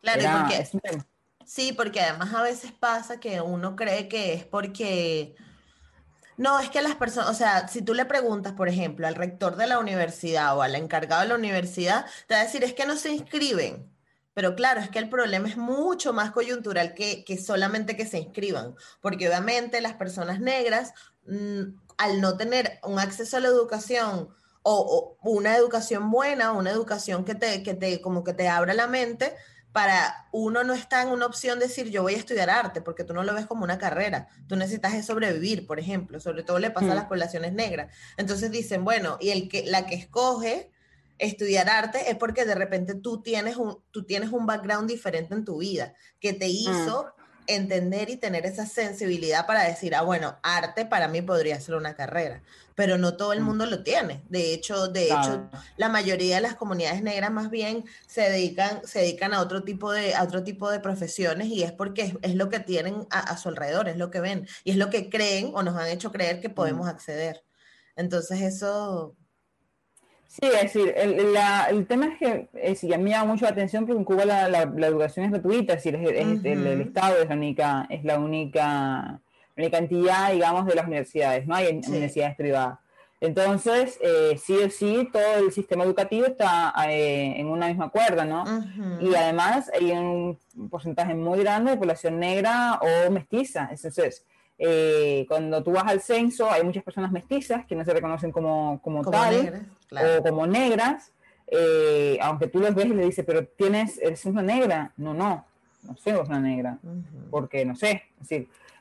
[0.00, 0.68] claro, porque...
[1.44, 5.34] Sí, porque además a veces pasa que uno cree que es porque
[6.38, 9.56] no, es que las personas, o sea, si tú le preguntas, por ejemplo, al rector
[9.56, 12.86] de la universidad o al encargado de la universidad, te va a decir, es que
[12.86, 13.92] no se inscriben.
[14.34, 18.76] Pero claro, es que el problema es mucho más coyuntural que, solamente que se inscriban,
[19.00, 20.94] porque obviamente las personas negras,
[21.26, 21.62] mm,
[21.98, 24.28] al no tener un acceso a la educación
[24.62, 28.74] o, o una educación buena, una educación que te, que te, como que te abra
[28.74, 29.34] la mente,
[29.72, 33.04] para uno no está en una opción de decir yo voy a estudiar arte, porque
[33.04, 34.28] tú no lo ves como una carrera.
[34.46, 36.20] Tú necesitas sobrevivir, por ejemplo.
[36.20, 37.08] Sobre todo le pasa a las mm.
[37.08, 37.94] poblaciones negras.
[38.16, 40.70] Entonces dicen, bueno, y el que, la que escoge
[41.18, 45.44] estudiar arte es porque de repente tú tienes un, tú tienes un background diferente en
[45.44, 47.17] tu vida que te hizo mm
[47.48, 51.96] entender y tener esa sensibilidad para decir, ah, bueno, arte para mí podría ser una
[51.96, 52.42] carrera,
[52.74, 53.44] pero no todo el mm.
[53.44, 54.22] mundo lo tiene.
[54.28, 59.00] De hecho, de hecho, la mayoría de las comunidades negras más bien se dedican, se
[59.00, 62.50] dedican a otro tipo de, a otro tipo de profesiones y es porque es, lo
[62.50, 65.62] que tienen a, su alrededor, es lo que ven y es lo que creen o
[65.62, 66.90] nos han hecho creer que podemos mm.
[66.90, 67.44] acceder.
[67.96, 69.16] Entonces eso,
[70.28, 73.32] Sí, es decir, el, la, el tema es que es, y a mí me llama
[73.32, 76.80] mucho la atención porque en Cuba la, la, educación es gratuita, es decir, es, el,
[76.82, 79.20] Estado es la única, es la única,
[79.56, 82.78] única entidad, digamos, de las universidades, no hay universidades privadas.
[83.20, 88.24] Entonces, eh, sí o sí, todo el sistema educativo está eh, en una misma cuerda,
[88.24, 88.44] ¿no?
[89.00, 90.38] Y además hay un
[90.70, 93.70] porcentaje muy grande de población negra o mestiza.
[93.72, 94.24] Entonces,
[94.58, 98.80] eh, cuando tú vas al censo, hay muchas personas mestizas que no se reconocen como,
[98.82, 101.12] como, tal o como negras,
[101.46, 104.92] eh, aunque tú los ves y le dices, pero tienes, eres una negra.
[104.96, 105.44] No, no,
[105.84, 106.78] no soy una negra,
[107.30, 108.02] porque no sé.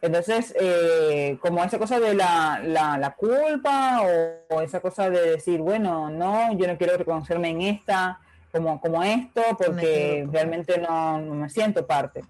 [0.01, 4.01] entonces, eh, como esa cosa de la, la, culpa
[4.49, 8.19] o, esa cosa de decir, bueno, no, yo no quiero reconocerme en esta,
[8.51, 12.23] como, como esto, porque realmente no, me siento parte.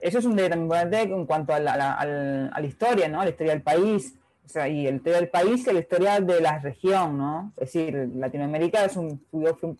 [0.00, 3.20] Eso es un determinante en cuanto a la, a la, historia, ¿no?
[3.20, 6.20] A la historia del país, o sea, y la historia del país y la historia
[6.20, 7.52] de la región, ¿no?
[7.56, 9.24] Es decir, Latinoamérica es un,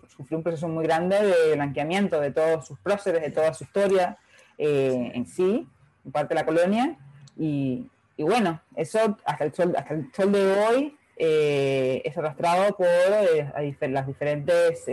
[0.09, 4.17] sufrió un proceso muy grande de blanqueamiento de todos sus próceres, de toda su historia
[4.59, 5.69] eh, en sí,
[6.05, 6.97] en parte de la colonia,
[7.37, 12.75] y, y, bueno, eso hasta el sol, hasta el sol de hoy eh, es arrastrado
[12.75, 14.87] por eh, las diferentes,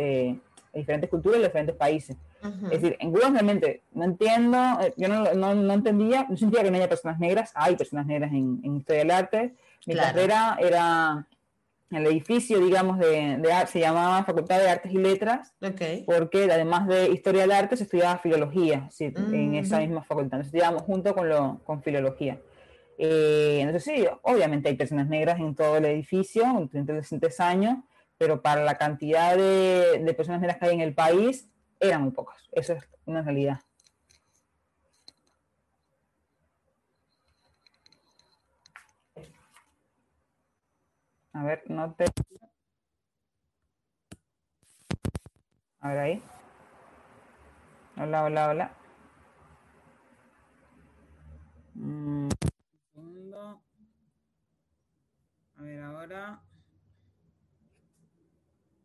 [0.73, 2.17] diferentes culturas y los diferentes países.
[2.43, 6.63] Es decir, en Cuba realmente no entiendo, eh, yo no, no, no, entendía, no sentía
[6.63, 9.53] que no haya personas negras, hay personas negras en, en Historia del Arte.
[9.85, 11.27] Mi carrera era
[11.97, 15.53] el edificio, digamos, de, de se llamaba Facultad de Artes y Letras,
[16.05, 19.13] porque además de Historia del Arte se estudiaba Filología, ¿sí?
[19.15, 22.39] en esa misma facultad, nos estudiábamos junto con, lo, con Filología.
[22.97, 27.77] Eh, entonces sí, obviamente hay personas negras en todo el edificio, entre 300 años,
[28.17, 31.49] pero para la cantidad de, de personas negras que hay en el país,
[31.83, 32.49] eran muy pocos.
[32.51, 33.59] Eso es una realidad.
[41.33, 42.05] A ver, no te...
[45.81, 46.23] A ver ahí.
[47.97, 48.71] Hola, hola, hola.
[51.75, 52.29] Mm,
[52.93, 53.61] segundo.
[55.57, 56.41] A ver, ahora.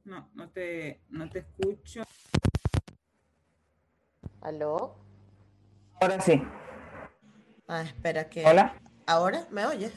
[0.04, 2.02] No, no te, no te escucho.
[4.40, 4.96] ¿Aló?
[6.00, 6.42] Ahora sí.
[7.66, 8.44] Ah, espera que.
[8.46, 8.80] Hola.
[9.06, 9.46] ¿Ahora?
[9.50, 9.92] ¿Me oyes?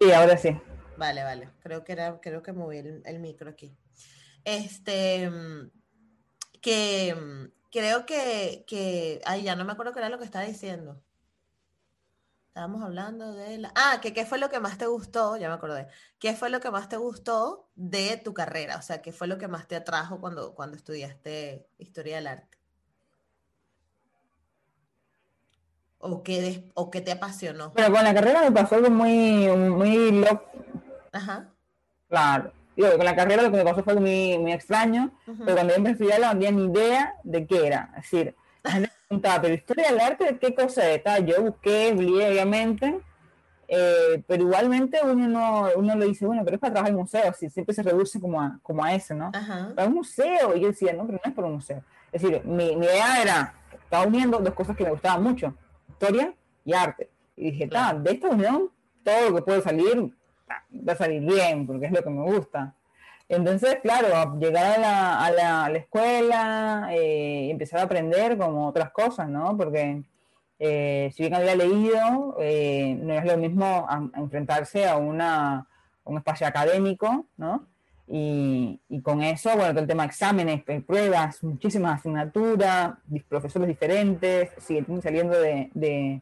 [0.00, 0.60] Sí, ahora sí.
[0.96, 1.50] Vale, vale.
[1.62, 3.76] Creo que era, creo que moví el, micro aquí.
[4.44, 5.30] Este
[6.60, 7.14] que
[7.70, 9.20] creo que, que.
[9.24, 11.02] Ay, ya no me acuerdo qué era lo que estaba diciendo.
[12.48, 13.72] Estábamos hablando de la...
[13.76, 15.86] Ah, que qué fue lo que más te gustó, ya me acordé.
[16.18, 18.76] ¿Qué fue lo que más te gustó de tu carrera?
[18.76, 22.59] O sea, ¿qué fue lo que más te atrajo cuando, cuando estudiaste historia del arte?
[26.02, 27.72] ¿O qué, o qué te apasionó?
[27.74, 30.50] Pero con la carrera me pasó algo muy, muy loco.
[31.12, 31.50] Ajá.
[32.08, 32.52] Claro.
[32.74, 35.74] Digo, con la carrera lo que me pasó fue algo muy, muy extraño, pero cuando
[35.74, 37.92] yo empecé a no tenía ni idea de qué era.
[37.98, 38.34] Es decir,
[38.64, 41.02] me preguntaba, pero historia del arte, ¿qué cosa es?
[41.26, 42.98] Yo busqué, obviamente,
[43.68, 47.28] eh, pero igualmente uno no uno le dice, bueno, pero es para trabajar en museo,
[47.28, 49.30] así, siempre se reduce como a, como a eso, ¿no?
[49.34, 49.72] Ajá.
[49.76, 51.84] Para un museo, y yo decía, no, pero no es para un museo.
[52.10, 55.54] Es decir, mi, mi idea era, estaba uniendo dos cosas que me gustaban mucho
[56.00, 56.34] historia
[56.64, 57.10] y arte.
[57.36, 58.70] Y dije, de esta unión
[59.04, 60.12] todo lo que puede salir
[60.88, 62.74] va a salir bien, porque es lo que me gusta.
[63.28, 68.36] Entonces, claro, llegar a la, a la, a la escuela eh, y empezar a aprender
[68.36, 69.56] como otras cosas, ¿no?
[69.56, 70.02] Porque
[70.58, 73.86] eh, si bien había leído, eh, no es lo mismo
[74.16, 75.68] enfrentarse a, una,
[76.04, 77.66] un espacio académico, ¿no?
[78.12, 82.94] Y, y, con eso, bueno, todo el tema de exámenes, pruebas, muchísimas asignaturas,
[83.28, 86.20] profesores diferentes, siguen saliendo de, de,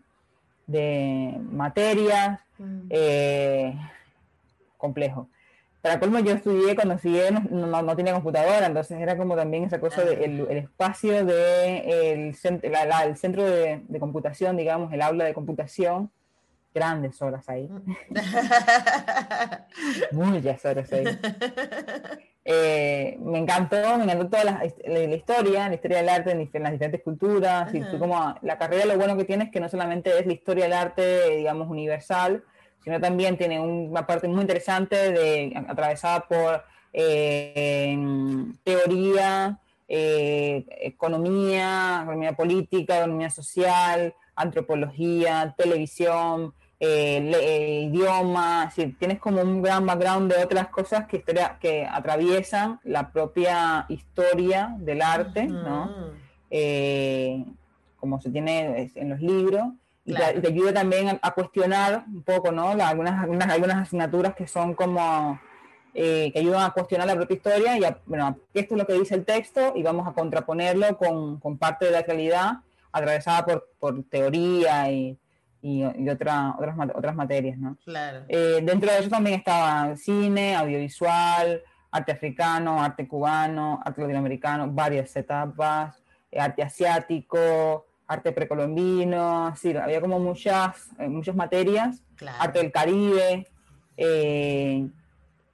[0.67, 2.91] de materias, mm.
[4.77, 5.29] complejo
[5.81, 9.79] para colmo yo estudié cuando estudié no, no, tenía computadora, entonces era como también esa
[9.79, 16.11] cosa del el espacio de el, el centro de, computación, digamos, el aula de computación,
[16.79, 17.69] grandes horas ahí.
[17.69, 17.95] Mm.
[20.17, 21.05] Muchas horas ahí.
[22.51, 27.03] Eh, me encantó, me encantó toda la, historia, la historia del arte en, las diferentes
[27.03, 27.75] culturas.
[27.75, 30.65] y como la carrera lo bueno que tiene es que no solamente es la historia
[30.65, 32.43] del arte, digamos, universal,
[32.83, 36.65] sino también tiene una parte muy interesante de, atravesada por
[36.95, 37.99] eh,
[38.65, 49.87] teoría, eh, economía, economía política, economía social, antropología, televisión, eh, idioma, tienes como un gran
[49.87, 51.23] background de otras cosas que,
[51.61, 56.13] que atraviesan la propia historia del arte, ¿no?
[57.97, 59.67] como se tiene en los libros,
[60.09, 62.69] y, te, ayuda también a, cuestionar un poco, ¿no?
[62.69, 65.39] algunas, algunas, algunas asignaturas que son como,
[65.93, 69.15] eh, que ayudan a cuestionar la propia historia y, bueno, esto es lo que dice
[69.15, 72.53] el texto y vamos a contraponerlo con, con parte de la realidad
[72.91, 75.19] atravesada por, por teoría y,
[75.61, 77.77] y, otra, otras, otras materias, ¿no?
[77.85, 78.25] Claro.
[78.29, 85.15] Eh, dentro de eso también estaba cine, audiovisual, arte africano, arte cubano, arte latinoamericano, varias
[85.17, 92.03] etapas, eh, arte asiático, arte precolombino, sí, había como muchas, eh, muchas materias,
[92.39, 93.47] arte del Caribe,
[93.97, 94.89] eh,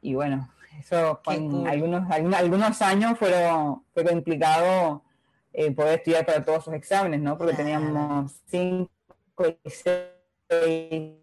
[0.00, 5.02] y bueno, eso en algunos, algunos, años fueron, fue complicado
[5.52, 7.36] eh, poder estudiar para todos esos exámenes, ¿no?
[7.36, 8.93] Porque teníamos cinco y
[10.48, 11.14] seis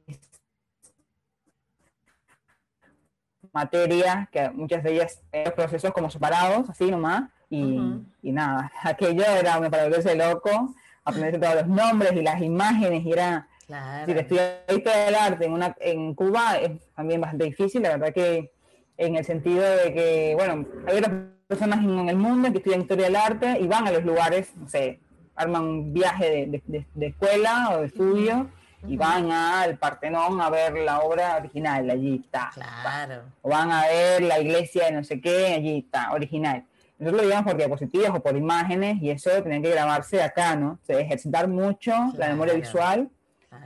[3.54, 7.78] materias, que muchas de ellas eran procesos como separados, así nomás, y,
[8.22, 13.12] y nada, aquello era para volverse loco, aprender todos los nombres y las imágenes y
[13.12, 13.48] era...
[13.68, 14.12] Claro.
[14.12, 18.14] Si estudiar historia del arte en, una, en Cuba es también bastante difícil, la verdad
[18.14, 18.52] que
[18.98, 21.14] en el sentido de que, bueno, hay otras
[21.48, 24.68] personas en el mundo que estudian historia del arte y van a los lugares, no
[24.68, 25.00] sé,
[25.36, 28.50] arman un viaje de, de, escuela o de estudio
[28.88, 32.52] y van al Partenón a ver la obra original, allí está.
[32.54, 33.24] Claro.
[33.42, 36.66] O van a ver la iglesia de no sé qué, allí está, original.
[36.98, 40.80] Nosotros lo llevamos por diapositivas o por imágenes y eso tenía que grabarse acá, ¿no?
[40.88, 43.10] O ejercitar mucho la memoria visual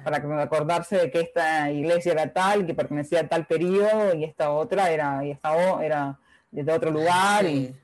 [0.03, 4.51] para acordarse de que esta iglesia era tal, que pertenecía a tal periodo y esta
[4.51, 6.17] otra era, y esta era
[6.51, 7.75] de otro lugar y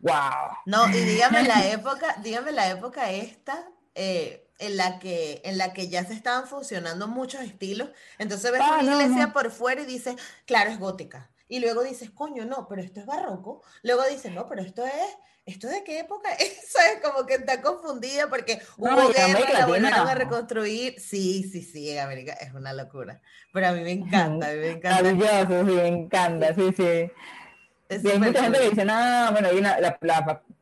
[0.00, 0.56] wow.
[0.66, 5.72] No, y dígame la época, dígame la época esta, eh, en la que en la
[5.72, 7.90] que ya se estaban funcionando muchos estilos.
[8.18, 12.10] Entonces ves ah, una iglesia por fuera y dices, claro, es gótica y luego dices,
[12.10, 15.98] coño, no, pero esto es barroco, luego dices, no, pero esto es, ¿esto de qué
[15.98, 16.32] época?
[16.38, 20.98] Eso es como que está confundida porque hubo guerra, la volvieron a reconstruir.
[21.00, 23.20] Sí, sí, sí, en América es una locura.
[23.52, 25.02] Pero a mí me encanta, a mí me encanta.
[25.02, 27.12] Maravilloso, sí, me encanta, sí, sí.
[27.90, 29.98] Hay mucha gente que dice, no, bueno, hay una, la,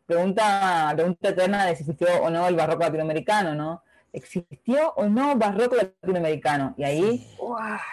[0.06, 3.82] pregunta, pregunta eterna de si existió o no el barroco latinoamericano, ¿no?
[4.12, 6.74] ¿Existió o no barroco latinoamericano?
[6.78, 7.36] Y ahí,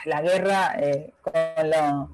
[0.06, 2.10] la guerra eh, con los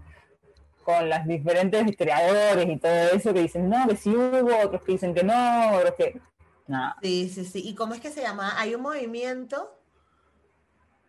[0.83, 4.93] con las diferentes historiadores y todo eso que dicen, no, que sí hubo, otros que
[4.93, 6.19] dicen que no, otros que...
[6.67, 6.97] Nada.
[7.01, 7.61] Sí, sí, sí.
[7.63, 8.59] ¿Y cómo es que se llama?
[8.59, 9.77] Hay un movimiento,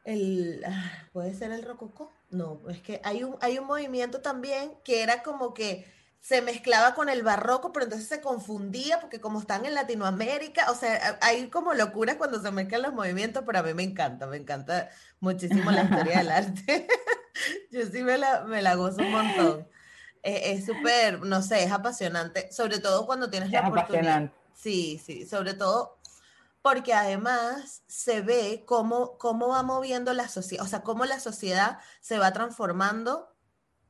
[0.04, 2.12] el, ah, ¿puede ser el rococó?
[2.30, 5.86] No, es que hay un, hay un movimiento también que era como que
[6.22, 10.74] se mezclaba con el barroco, pero entonces se confundía porque como están en Latinoamérica, o
[10.76, 14.36] sea, hay como locuras cuando se mezclan los movimientos, pero a mí me encanta, me
[14.36, 16.86] encanta muchísimo la historia del arte.
[17.72, 19.68] Yo sí me la, me la gozo un montón.
[20.22, 24.30] Eh, es súper, no sé, es apasionante, sobre todo cuando tienes la oportunidad.
[24.54, 25.98] Sí, sí, sobre todo
[26.62, 31.78] porque además se ve cómo, cómo va moviendo la sociedad, o sea, cómo la sociedad
[32.00, 33.31] se va transformando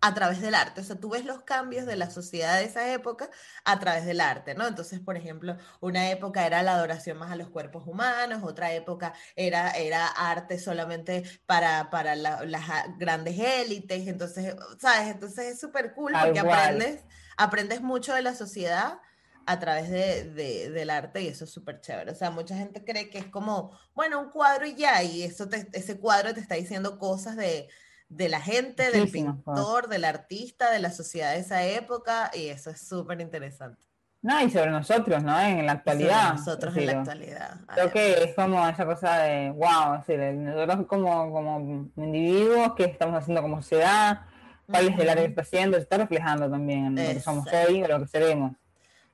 [0.02, 0.80] a través del arte.
[0.80, 3.30] O sea, tú ves los cambios de la sociedad de esa época
[3.64, 4.66] a través del arte, ¿no?
[4.66, 9.14] Entonces, por ejemplo, una época era la adoración más a los cuerpos humanos, otra época
[9.36, 14.08] era, era arte solamente para, para las grandes élites.
[14.08, 15.08] Entonces, ¿sabes?
[15.08, 17.04] Entonces es súper cool porque aprendes,
[17.36, 18.98] aprendes mucho de la sociedad
[19.46, 22.10] a través de, del arte y eso es súper chévere.
[22.10, 25.48] O sea, mucha gente cree que es como, bueno, un cuadro y ya, y eso
[25.72, 27.68] ese cuadro te está diciendo cosas de
[28.16, 32.70] de la gente, del pintor, del artista, de la sociedad de esa época, y eso
[32.70, 33.82] es súper interesante.
[34.20, 35.40] No, y sobre nosotros, ¿no?
[35.40, 36.34] En la actualidad.
[36.34, 37.56] nosotros en la actualidad.
[37.74, 42.84] Creo que es como esa cosa de, wow, es decir, nosotros como, como individuos, que
[42.84, 44.20] estamos haciendo como sociedad,
[44.66, 47.46] cuál es el área que está haciendo, se está reflejando también en lo que somos
[47.52, 48.52] hoy o lo que seremos.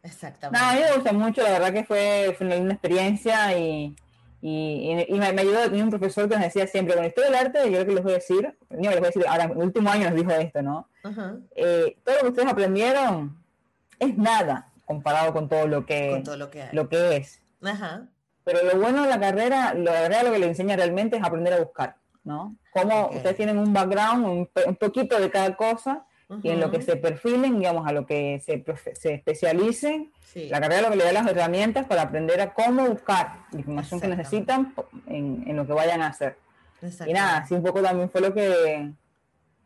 [0.02, 0.62] Exactamente.
[0.62, 3.96] No, a mí me gusta mucho, la verdad que fue, fue una linda experiencia y,
[4.40, 7.58] y, y, me, ayudó, tenía un profesor que nos decía siempre, con historia del arte,
[7.64, 9.90] yo creo que les voy a decir, no, les voy a decir, ahora, el último
[9.90, 10.88] año nos dijo esto, ¿no?
[11.56, 13.36] Eh, todo lo que ustedes aprendieron
[13.98, 17.42] es nada comparado con todo lo que, lo que, lo que es.
[18.44, 21.52] Pero lo bueno de la carrera, lo, la lo que le enseña realmente es aprender
[21.52, 22.56] a buscar, ¿no?
[22.72, 26.06] Cómo ustedes tienen un background, un, poquito de cada cosa,
[26.42, 28.62] y en lo que se perfilen, digamos, a lo que se,
[28.94, 33.46] se especialicen, la carrera lo que le da las herramientas para aprender a cómo buscar
[33.50, 34.74] la información que necesitan
[35.06, 36.36] en, en, lo que vayan a hacer.
[37.06, 38.92] Y nada, así un poco también fue lo que,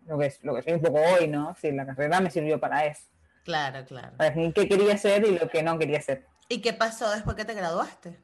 [0.06, 1.54] lo que, lo que soy un poco hoy, ¿no?
[1.60, 3.02] Sí, la carrera me sirvió para eso.
[3.44, 4.16] Claro, claro.
[4.16, 6.24] Para definir qué quería hacer y lo que no quería hacer.
[6.48, 8.16] ¿Y qué pasó después que te graduaste?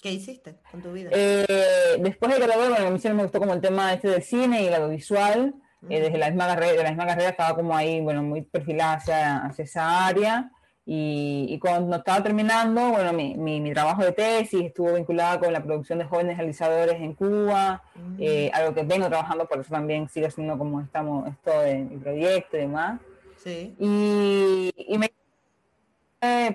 [0.00, 1.10] ¿Qué hiciste con tu vida?
[1.12, 4.62] Eh, después de graduarme, bueno, a mí me gustó como el tema este del cine
[4.62, 5.54] y el audiovisual.
[5.88, 8.94] Eh, desde la misma carrera, de la misma carrera estaba como ahí, bueno, muy perfilada
[8.94, 10.50] hacia, hacia esa área.
[10.86, 15.50] Y, y, cuando estaba terminando, bueno, mi, mi, mi, trabajo de tesis estuvo vinculado con
[15.50, 17.82] la producción de jóvenes realizadores en Cuba,
[18.18, 21.96] eh, algo que vengo trabajando, por eso también sigo haciendo como estamos, esto de mi
[21.96, 23.00] proyecto y demás.
[23.78, 25.10] Y, me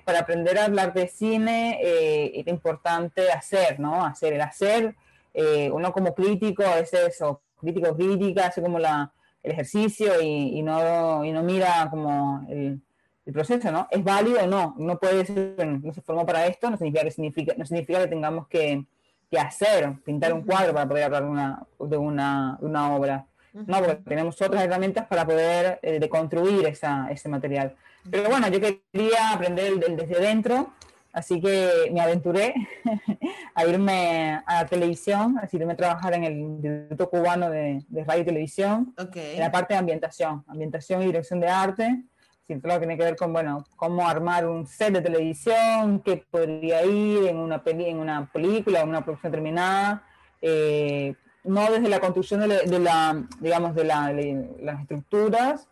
[0.04, 4.04] para aprender a hablar de cine eh, era importante hacer, ¿no?
[4.04, 4.96] Hacer, el hacer,
[5.34, 9.12] eh, uno como crítico, a veces, o crítico crítica, hace como la,
[9.44, 12.82] el ejercicio y, no, y no mira como el,
[13.26, 13.88] el, proceso, ¿no?
[13.92, 14.76] ¿Es válido o no?
[14.78, 18.08] No puede ser, no se formó para esto, no significa que, significa, no significa que
[18.08, 18.86] tengamos que,
[19.30, 23.26] que hacer, pintar un cuadro para poder hablar de una, de una, de una obra.
[23.54, 27.76] No, porque tenemos otras herramientas para poder eh, deconstruir esa, ese material.
[28.10, 30.72] Pero bueno, yo quería aprender desde dentro,
[31.20, 32.53] así que me aventuré
[33.55, 38.22] a irme a la televisión, así irme a trabajar en el Instituto Cubano de, Radio
[38.22, 42.03] y Televisión, en la parte de ambientación, ambientación y dirección de arte.
[42.47, 46.24] todo lo que tiene que ver con, bueno, cómo armar un set de televisión, qué
[46.32, 50.03] podría ir en una, peli en una película, en una producción terminada,
[50.41, 55.67] eh, no desde la construcción de la, digamos, de, las estructuras,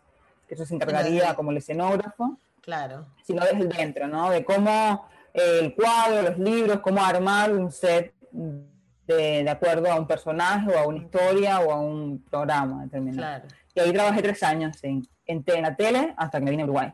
[0.46, 3.06] que eso se encargaría como el escenógrafo, claro.
[3.22, 4.30] sino desde dentro, ¿no?
[4.30, 10.06] De cómo el cuadro, los libros, cómo armar un set de, de, acuerdo a un
[10.06, 13.18] personaje o a una historia o a un programa determinado.
[13.18, 13.48] Claro.
[13.74, 16.92] Y ahí trabajé tres años en, en, la tele hasta que me vine a Uruguay.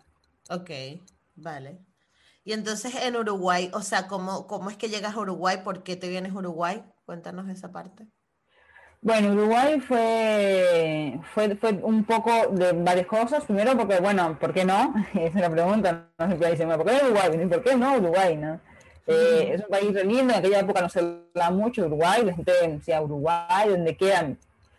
[0.51, 0.71] Ok,
[1.35, 1.79] vale.
[2.45, 5.59] Y entonces en Uruguay, o sea, ¿cómo, ¿cómo es que llegas a Uruguay?
[5.65, 6.85] ¿Por qué te vienes a Uruguay?
[7.07, 8.07] Cuéntanos esa parte.
[9.05, 13.45] Bueno, Uruguay fue, fue, fue un poco de varias cosas.
[13.45, 14.95] Primero porque, bueno, ¿por qué no?
[15.15, 16.09] Es la pregunta.
[16.19, 17.47] No puede decir, ¿por qué Uruguay?
[17.47, 18.35] ¿Por qué no Uruguay?
[18.35, 18.59] ¿no?
[19.07, 22.33] Eh, es un país re lindo, en aquella época no se hablaba mucho Uruguay, la
[22.33, 24.39] gente decía Uruguay, donde quedan.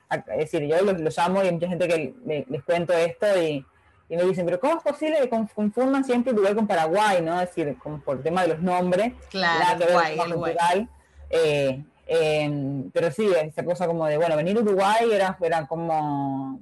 [0.09, 3.63] Es decir, yo los, amo y hay mucha gente que les cuento esto y,
[4.09, 7.21] y, me dicen, pero ¿cómo es posible que confundan siempre Uruguay con Paraguay?
[7.21, 7.39] ¿no?
[7.39, 10.89] Es decir, como por el tema de los nombres, claro, Uruguay, Uruguay.
[11.29, 16.61] Eh, Em, pero sí, esa cosa como de, bueno, venir a Uruguay era, era como,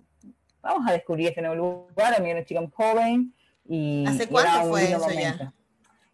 [0.61, 3.33] vamos a descubrir este nuevo lugar, a mí era una chica joven
[3.67, 4.05] y...
[4.07, 5.53] ¿Hace cuánto fue eso ya?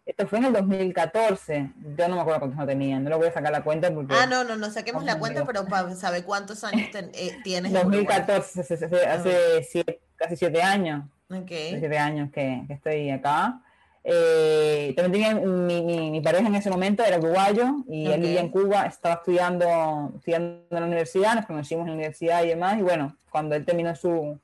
[0.04, 3.28] Esto fue en el 2014, yo no me acuerdo cuántos no tenía, no lo voy
[3.28, 4.12] a sacar la cuenta porque...
[4.12, 7.72] Ah, no, no, no saquemos la cuenta, pero para saber cuántos años eh, tienes.
[7.72, 11.04] 2014, hace, hace, casi siete años.
[11.30, 11.46] Ok.
[11.46, 13.62] siete años que, que estoy acá.
[14.02, 18.48] Eh, también tenía mi, mi, pareja en ese momento, era uruguayo, y él vivía en
[18.48, 22.82] Cuba, estaba estudiando, estudiando en la universidad, nos conocimos en la universidad y demás, y
[22.82, 24.38] bueno, cuando él terminó su,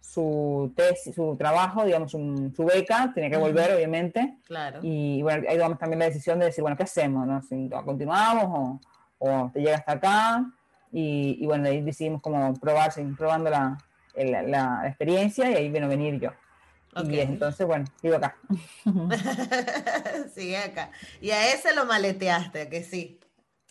[0.00, 4.38] su tesis, su trabajo, digamos, su beca, tenía que volver, obviamente.
[4.44, 4.80] Claro.
[4.82, 7.26] Y bueno, ahí tomamos también la decisión de decir, bueno, ¿qué hacemos?
[7.26, 7.42] No?
[7.42, 8.80] Si continuamos o,
[9.18, 10.46] o te llega hasta acá.
[10.90, 13.76] Y, y, bueno, ahí decidimos como probar, seguir probando la,
[14.16, 16.30] la, la, experiencia y ahí vino a venir yo.
[17.04, 18.36] Y entonces, bueno, sigo acá.
[20.34, 20.90] Sigue acá.
[21.20, 23.18] Y a ese lo maleteaste, que sí.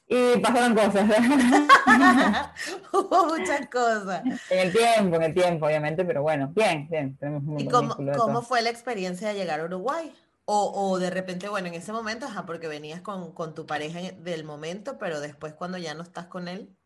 [0.09, 1.09] Y pasaron cosas.
[2.93, 4.23] Hubo muchas cosas.
[4.49, 7.17] En el tiempo, en el tiempo, obviamente, pero bueno, bien, bien.
[7.17, 10.13] Tenemos ¿Y cómo, cómo fue la experiencia de llegar a Uruguay?
[10.45, 13.99] O, o, de repente, bueno, en ese momento, ajá, porque venías con, con tu pareja
[13.99, 16.76] del momento, pero después cuando ya no estás con él.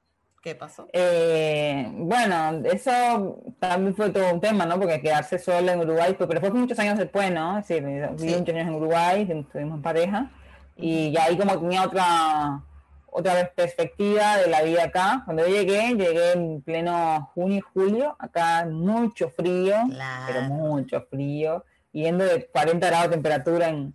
[0.41, 0.87] ¿Qué pasó?
[0.91, 4.79] Eh, bueno, eso también fue todo un tema, ¿no?
[4.79, 7.59] Porque quedarse sola en Uruguay, pero fue muchos años después, ¿no?
[7.59, 10.31] Es decir, viví muchos años en Uruguay, estuvimos en pareja,
[10.75, 12.63] y ya ahí como tenía otra
[13.11, 15.21] otra perspectiva de la vida acá.
[15.25, 19.75] Cuando yo llegué, llegué en pleno junio y julio, acá mucho frío,
[20.25, 23.93] pero mucho frío, yendo de 40 grados de temperatura en,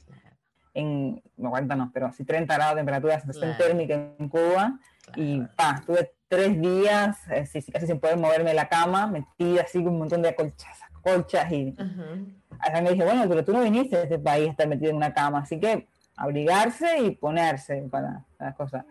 [0.74, 4.78] en no 40 no, pero sí 30 grados de temperatura, sensación térmica en Cuba,
[5.14, 9.82] y pa, estuve tres días, eh, casi sin poder moverme de la cama, metida así
[9.82, 13.96] con un montón de colchas, colchas, y uh me dije, bueno, pero tú no viniste
[13.96, 15.86] de este país a estar metido en una cama, así que
[16.16, 18.84] abrigarse y ponerse para las cosas.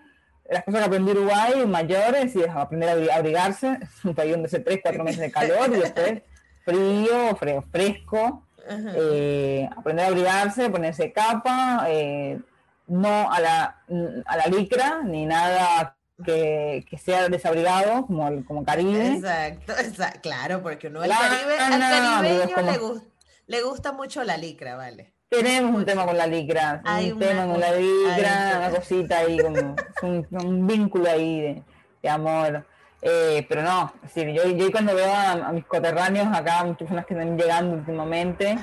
[0.47, 4.59] Las cosas que aprendí en Uruguay, mayores, y aprender a abrigarse, un país donde hace
[4.59, 6.21] 3, 4 meses de calor y después
[6.63, 12.39] frío, frío fresco, eh, aprender a abrigarse, ponerse capa, eh,
[12.87, 13.81] no a la,
[14.25, 19.15] a la licra, ni nada que, que, sea desabrigado, como, como Caribe.
[19.15, 23.01] Exacto, exacto, claro, porque uno al, Caribe, al caribeño
[23.47, 25.13] le gusta mucho la licra, ¿vale?
[25.29, 29.75] Tenemos un tema con la licra, un tema con la licra, una cosita ahí, como
[30.31, 31.63] un, vínculo ahí
[32.01, 32.65] de, amor.
[33.01, 37.37] Eh, pero no, yo, yo cuando veo a, mis coterráneos acá, muchas personas que están
[37.37, 38.57] llegando últimamente,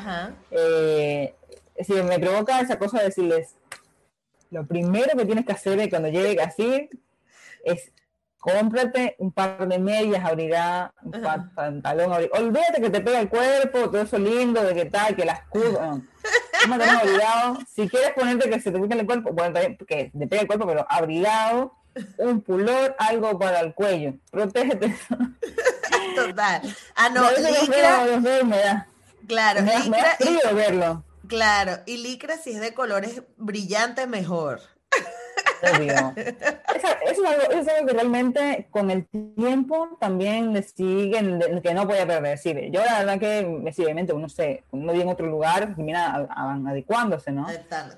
[0.50, 1.34] eh,
[1.88, 3.57] me provoca esa cosa de decirles,
[4.50, 6.88] lo primero que tienes que hacer cuando llegue así
[7.65, 7.93] es
[8.43, 11.13] cómprate un par de medias abrigadas, un
[11.55, 12.45] pantalón abrigado.
[12.45, 16.01] Olvídate que te pega el cuerpo, todo eso lindo, de que tal, que las curvas.
[16.69, 17.59] No, abrigado.
[17.73, 20.49] Si quieres ponerte que se te pegue el cuerpo, bueno, también que te pega el
[20.49, 21.73] cuerpo, pero abrigado,
[22.19, 24.15] un pulor, algo para el cuello.
[24.33, 24.97] Protégete.
[26.17, 26.63] Total.
[26.97, 28.05] Ah, no, licra.
[29.29, 30.17] Claro, me licra.
[30.19, 31.05] frío verlo.
[31.29, 34.61] Claro, y licra si es de colores brillantes, mejor.
[35.63, 42.39] Eso, es algo, que realmente con el tiempo también le siguen, que no podía perder.
[42.71, 46.27] yo la verdad que, obviamente, uno, se, uno vive en otro lugar, termina
[46.67, 47.47] adecuándose, ¿no?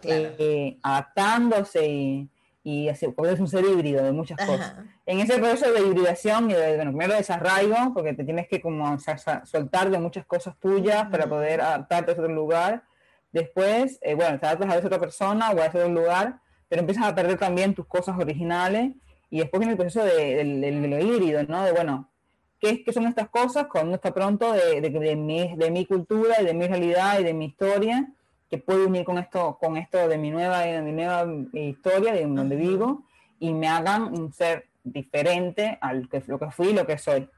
[0.02, 2.28] Eh, adaptándose y,
[2.62, 4.74] y así, porque es un ser híbrido de muchas cosas.
[5.04, 8.98] En ese proceso de hibridación y de, bueno, primero desarraigo, porque te tienes que como
[9.44, 12.82] soltar de muchas cosas tuyas para poder adaptarte a otro lugar.
[13.30, 16.40] Después, eh, bueno, te adaptas a esa otra persona o a ese otro lugar
[16.74, 18.90] pero empiezas a perder también tus cosas originales
[19.30, 21.62] y después viene el proceso de, lo híbrido, ¿no?
[21.62, 22.10] De, bueno,
[22.58, 26.44] ¿qué, ¿qué, son estas cosas cuando está pronto de, de, mi, de mi cultura y
[26.44, 28.08] de mi realidad y de mi historia,
[28.50, 32.26] que puede unir con esto, con esto de mi nueva, de mi nueva historia, de
[32.26, 33.04] donde vivo,
[33.38, 36.98] y me hagan un ser diferente a lo que, lo que fui y lo que
[36.98, 37.30] soy.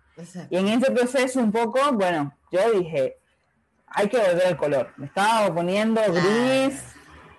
[0.48, 3.18] Y en ese proceso un poco, bueno, yo dije,
[3.86, 4.94] hay que volver el color.
[4.96, 6.82] Me estaba poniendo gris,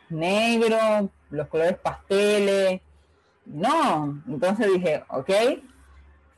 [0.10, 2.82] negro, los colores pasteles.
[3.46, 5.30] No, entonces dije, ok,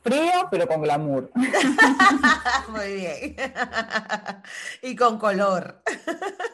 [0.02, 1.30] frío, pero con glamour.
[2.68, 3.36] Muy bien.
[4.82, 5.82] y con color.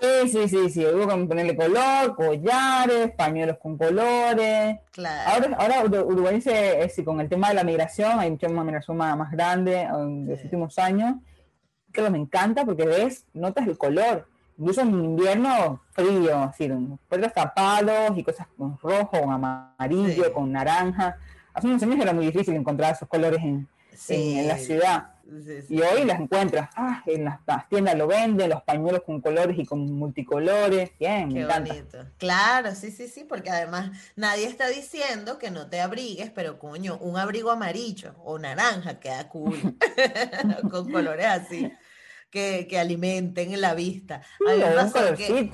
[0.00, 0.86] sí, sí, sí, sí.
[0.86, 4.78] Hubo que ponerle color, collares, pañuelos con colores.
[4.92, 5.56] Claro.
[5.58, 9.30] Ahora, ahora Uruguay se, con el tema de la migración, hay mucha migración más, más
[9.30, 11.16] grande en los últimos años.
[11.92, 14.26] Que me encanta porque ves, notas el color
[14.58, 16.70] incluso en invierno frío, así,
[17.08, 21.16] puertas tapados y cosas con rojo, con amarillo, con naranja.
[21.52, 23.68] Hace unos años era muy difícil encontrar esos colores en,
[24.08, 25.10] en, la ciudad.
[25.68, 29.64] y hoy las encuentras, ah, en las, tiendas lo venden, los pañuelos con colores y
[29.64, 31.98] con multicolores, bien, Qué bonito.
[32.18, 36.98] Claro, sí, sí, sí, porque además nadie está diciendo que no te abrigues, pero coño,
[36.98, 39.76] un abrigo amarillo o naranja queda cool,
[40.70, 41.72] con colores así
[42.68, 44.22] que, alimenten la vista.
[44.46, 45.50] A mí me pasó que,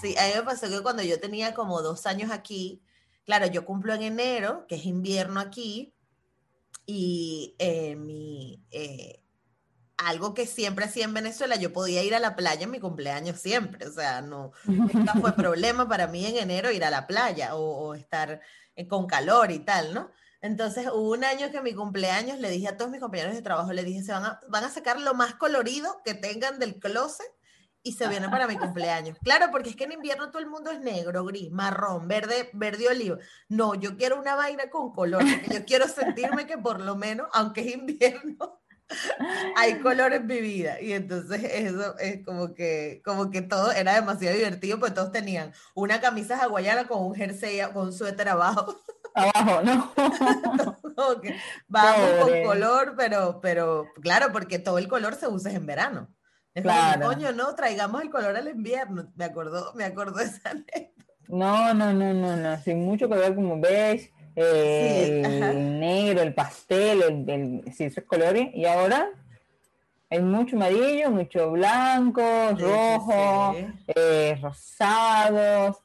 [0.00, 2.82] sí, a mí me pasó que cuando yo tenía como dos años aquí,
[3.24, 5.94] claro, yo cumplo en enero, que es invierno aquí,
[6.86, 9.22] y eh, mi, eh,
[9.96, 13.40] algo que siempre hacía en Venezuela, yo podía ir a la playa en mi cumpleaños
[13.40, 17.54] siempre, o sea, no, nunca fue problema para mí en enero ir a la playa
[17.54, 18.40] o, o estar
[18.76, 20.10] eh, con calor y tal, ¿no?
[20.42, 23.72] Entonces hubo un año que mi cumpleaños le dije a todos mis compañeros de trabajo,
[23.72, 24.24] le dije, se van
[24.64, 27.26] a, sacar lo más colorido que tengan del closet
[27.84, 29.16] y se viene para mi cumpleaños.
[29.22, 32.88] Claro, porque es que en invierno todo el mundo es negro, gris, marrón, verde, verde
[32.88, 33.18] olivo.
[33.48, 37.60] No, yo quiero una vaina con color, yo quiero sentirme que por lo menos, aunque
[37.60, 38.60] es invierno,
[39.56, 40.80] hay color en mi vida.
[40.80, 45.52] Y entonces eso es como que, como que todo era demasiado divertido, pues todos tenían
[45.74, 48.76] una camisa hawaiana con un jersey, con un suéter abajo.
[49.14, 49.92] Abajo, ¿no?
[51.68, 56.08] vamos con color, pero, pero claro, porque todo el color se usa en verano.
[56.54, 57.06] Es claro.
[57.06, 59.10] coño, no, traigamos el color al invierno.
[59.16, 60.92] Me acordó, me acordó esa anécdota.
[61.28, 67.02] No, no, no, no, no, sin mucho color como ves, eh, el negro, el pastel,
[67.02, 68.48] el, el, sí, esos colores.
[68.54, 69.08] Y ahora
[70.10, 72.22] hay mucho amarillo, mucho blanco,
[72.58, 73.56] rojo,
[73.86, 75.78] eh, rosados.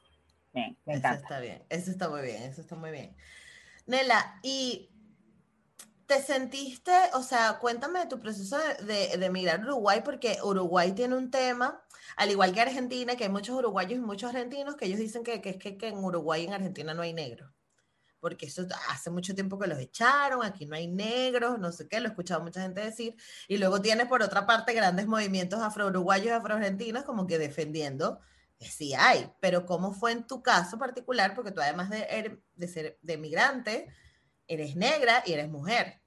[0.52, 1.14] Bien, me encanta.
[1.14, 3.16] Eso está bien, eso está muy bien, eso está muy bien.
[3.86, 4.90] Nela, y
[6.08, 10.92] te sentiste, o sea, cuéntame de tu proceso de, de, emigrar a Uruguay, porque Uruguay
[10.92, 11.84] tiene un tema,
[12.16, 15.42] al igual que Argentina, que hay muchos uruguayos y muchos argentinos que ellos dicen que,
[15.42, 17.52] que es que, que, en Uruguay y en Argentina no hay negros.
[18.20, 22.00] Porque eso hace mucho tiempo que los echaron, aquí no hay negros, no sé qué,
[22.00, 23.14] lo he escuchado mucha gente decir.
[23.46, 28.20] Y luego tienes por otra parte grandes movimientos afro-uruguayos y afro-argentinos como que defendiendo
[28.66, 31.34] sí hay, pero ¿cómo fue en tu caso particular?
[31.34, 33.88] Porque tú además de, er, de ser de migrante,
[34.46, 36.00] eres negra y eres mujer.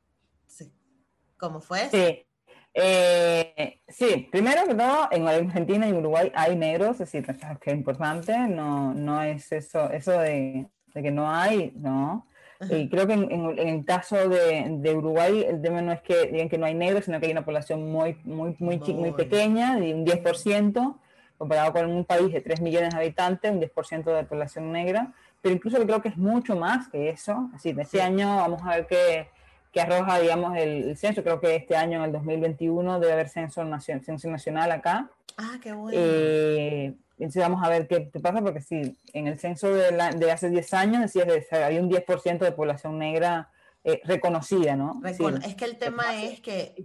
[1.38, 1.97] ¿Cómo fue eso?
[1.97, 2.26] Sí.
[2.74, 7.26] Eh, sí, primero que todo, en Argentina y Uruguay hay negros, es decir,
[7.60, 12.28] que es importante, no, no es eso, eso de, de que no hay, no.
[12.70, 16.28] Y creo que en, en, el caso de, de, Uruguay, el tema no es que
[16.28, 19.12] digan que no hay negros, sino que hay una población muy, muy, muy, muy, muy
[19.14, 20.99] pequeña, de un 10%,
[21.42, 25.12] comparado con un país de 3 millones de habitantes, un 10% de población negra,
[25.42, 27.50] pero incluso creo que es mucho más que eso.
[27.56, 29.28] Así, de este año vamos a ver qué,
[29.72, 31.24] qué arroja, digamos, el, censo.
[31.24, 35.10] Creo que este año, en el 2021, debe haber censo, nacional, censo nacional acá.
[35.36, 35.98] Ah, qué bueno.
[36.00, 40.32] Eh, entonces vamos a ver qué, pasa, porque sí, en el censo de, la, de
[40.32, 43.50] hace 10 años decía que había un 10% de población negra
[43.84, 45.01] eh, reconocida, ¿no?
[45.05, 46.75] es que el tema es que...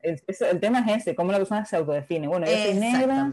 [0.00, 2.28] El, el, tema es ese, cómo la persona se autodefine.
[2.28, 3.30] Bueno, yo soy negra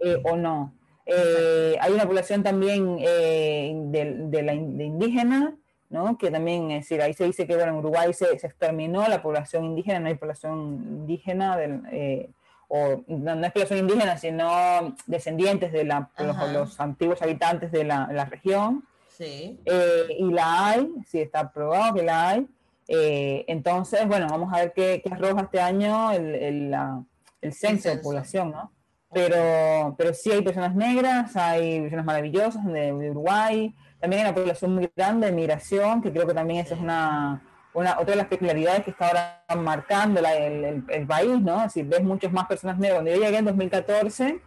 [0.00, 0.74] eh, o no.
[1.06, 5.54] Eh, hay una población también de, de, la de indígena,
[5.88, 6.18] ¿no?
[6.18, 9.22] Que también, es decir, ahí se dice que bueno, en Uruguay se, se exterminó la
[9.22, 12.32] población indígena, no hay población indígena, del,
[12.66, 18.08] o no, es población indígena, sino descendientes de la, los, los, antiguos habitantes de la,
[18.12, 18.84] la región.
[19.18, 19.58] Sí.
[19.64, 22.46] Eh, y la hay, sí está probado que la hay.
[22.86, 27.02] Eh, entonces, bueno, vamos a ver qué, qué arroja este año el, el, la,
[27.40, 28.72] el censo, de población, ¿no?
[29.12, 34.34] Pero, pero sí hay personas negras, hay personas maravillosas de, de, Uruguay, también hay una
[34.36, 37.42] población muy grande de migración, que creo que también esa es una,
[37.74, 41.56] una, otra de las peculiaridades que está ahora marcando la, el, el, el, país, ¿no?
[41.58, 42.98] Es decir, ves muchas más personas negras.
[42.98, 44.40] Cuando yo llegué en 2014,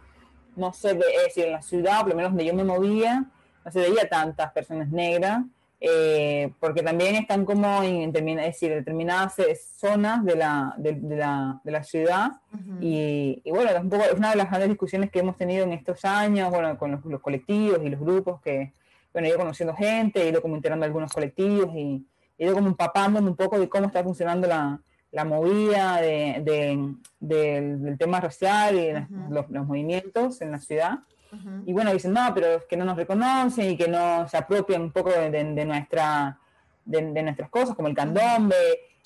[0.56, 3.26] no sé, es decir, en la ciudad, por lo menos donde yo me movía,
[3.64, 5.42] no se veía tantas personas negras,
[5.84, 9.34] eh, porque también están como en, en es decir, determinadas
[9.80, 12.30] zonas de la, de, de la, de la ciudad.
[12.52, 12.78] Uh -huh.
[12.80, 16.04] y, y, bueno, tampoco es una de las grandes discusiones que hemos tenido en estos
[16.04, 18.72] años, bueno, con los, los colectivos y los grupos que,
[19.12, 22.06] bueno, he ido conociendo gente, he ido como integrando algunos colectivos y
[22.38, 26.94] he ido como empapándome un poco de cómo está funcionando la, la movida de, de,
[27.20, 29.28] de, del tema racial y uh -huh.
[29.30, 31.00] los, los, movimientos en la ciudad.
[31.32, 31.62] Uh -huh.
[31.66, 34.82] Y bueno, dicen, no, pero es que no nos reconocen y que no se apropian
[34.82, 36.38] un poco de, de nuestra,
[36.84, 38.54] de, nuestras cosas, como el candombe,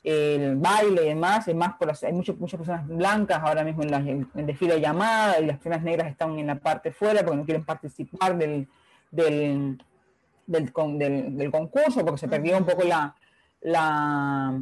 [0.02, 1.46] el baile y demás.
[1.54, 4.74] más por las, hay muchas, muchas personas blancas ahora mismo en, la, en el desfile
[4.74, 8.36] de llamada y las personas negras están en la parte fuera porque no quieren participar
[8.36, 8.68] del,
[9.10, 9.82] del,
[10.46, 13.14] del, del, del concurso porque se perdió un poco la,
[13.60, 14.60] la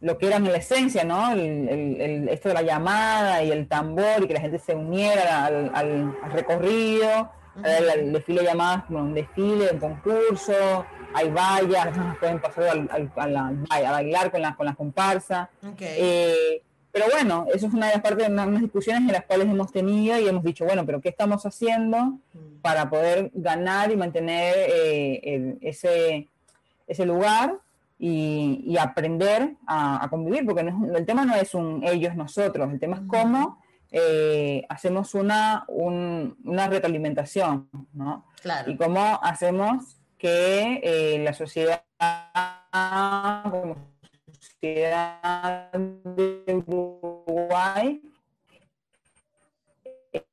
[0.00, 1.32] lo que era en la esencia, ¿no?
[1.32, 4.74] El, el, el, esto de la llamada y el tambor y que la gente se
[4.74, 7.92] uniera al, al, al recorrido, uh -huh.
[7.92, 10.84] al, desfile de llamadas como un desfile, un concurso,
[11.14, 11.88] hay vallas,
[12.20, 15.48] pueden pasar al, a, la, a, bailar con la, con la comparsa.
[15.72, 15.96] Okay.
[15.98, 19.48] Eh, pero bueno, eso es una de las partes de unas discusiones en las cuales
[19.48, 22.60] hemos tenido y hemos dicho, bueno, pero ¿qué estamos haciendo mm.
[22.62, 26.28] para poder ganar y mantener eh, ese,
[26.86, 27.56] ese lugar?
[27.98, 32.70] Y, y aprender a, a, convivir, porque no, el tema no es un ellos, nosotros,
[32.70, 33.58] el tema es cómo
[33.96, 38.26] eh, hacemos una, un, una retroalimentación, ¿no?
[38.42, 38.70] Claro.
[38.70, 41.82] Y cómo hacemos que eh, la sociedad,
[43.50, 43.76] como
[44.40, 48.02] sociedad de Uruguay,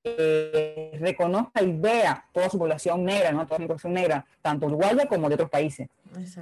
[0.03, 3.45] eh, reconozca y vea toda su población negra, ¿no?
[3.45, 5.87] toda su población negra, tanto uruguaya como de otros países.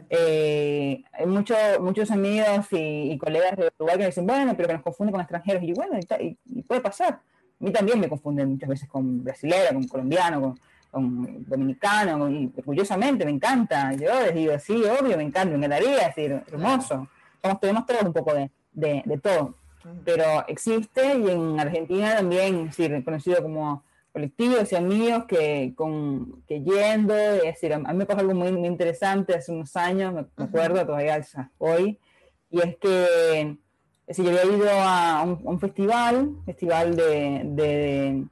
[0.09, 4.73] Eh, hay mucho, muchos amigos y, y, colegas de Uruguay que dicen, bueno, pero que
[4.73, 5.63] nos confunden con extranjeros.
[5.63, 7.13] Y bueno, y, y, puede pasar.
[7.13, 10.59] A mí también me confunden muchas veces con brasilero, con colombiano, con,
[10.91, 13.93] con dominicano, con, y orgullosamente me encanta.
[13.93, 17.07] Yo les digo, sí, obvio, me encanta, me encantaría, es decir, hermoso.
[17.41, 19.55] Somos, tenemos todos un poco de, de, de todo
[20.03, 26.61] pero existe y en Argentina también, sí, reconocido como colectivos y amigos que, con, que
[26.61, 30.25] yendo, es decir, a mí me pasó algo muy, muy interesante hace unos años, me,
[30.35, 31.21] me acuerdo todavía
[31.57, 31.99] hoy,
[32.49, 33.57] y es que
[34.09, 38.25] es decir, yo había ido a un, a un festival, festival de, de,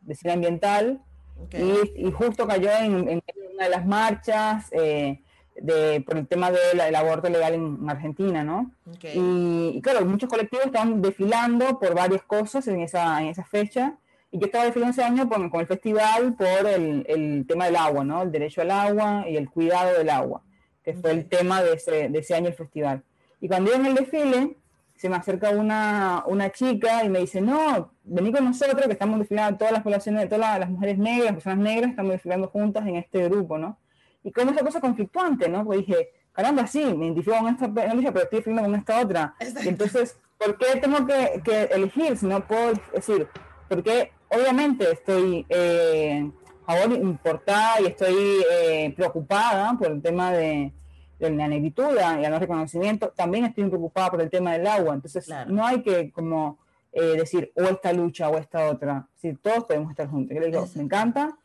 [0.00, 1.02] de cine ambiental,
[1.44, 1.74] okay.
[1.94, 3.22] y, y, justo cayó en, en,
[3.52, 5.20] una de las marchas, eh,
[5.60, 8.70] de, por el tema del de aborto legal en, en Argentina, ¿no?
[8.96, 9.18] Okay.
[9.18, 13.98] Y, y, claro, muchos colectivos estaban desfilando por varias cosas en esa, en esa fecha,
[14.30, 17.76] y yo estaba desfilando ese año con, con el festival por el, el, tema del
[17.76, 18.22] agua, ¿no?
[18.22, 20.42] El derecho al agua y el cuidado del agua,
[20.84, 23.02] que fue el tema de ese, de ese año el festival.
[23.40, 24.56] Y cuando iba en el desfile,
[24.96, 29.18] se me acerca una, una chica y me dice, no, vení con nosotros, que estamos
[29.18, 32.96] desfilando todas las poblaciones, todas las mujeres negras, las personas negras, estamos desfilando juntas en
[32.96, 33.78] este grupo, ¿no?
[34.24, 35.64] Y como esa cosa conflictuante, ¿no?
[35.64, 39.34] Pues dije, caramba, sí, me identifico con esta, no pero estoy desfilando con esta otra.
[39.38, 43.28] Entonces, ¿por qué tengo que, que, elegir si no puedo decir?
[43.68, 46.30] Porque obviamente estoy eh,
[46.66, 48.14] ahora importada y estoy
[48.50, 50.72] eh, preocupada por el tema de,
[51.18, 54.94] de la negritud y el no reconocimiento, también estoy preocupada por el tema del agua.
[54.94, 56.58] Entonces, no hay que como
[56.92, 59.06] eh, decir o esta lucha o esta otra.
[59.14, 60.34] Si todos podemos estar juntos.
[60.34, 61.36] Yo le digo, me encanta.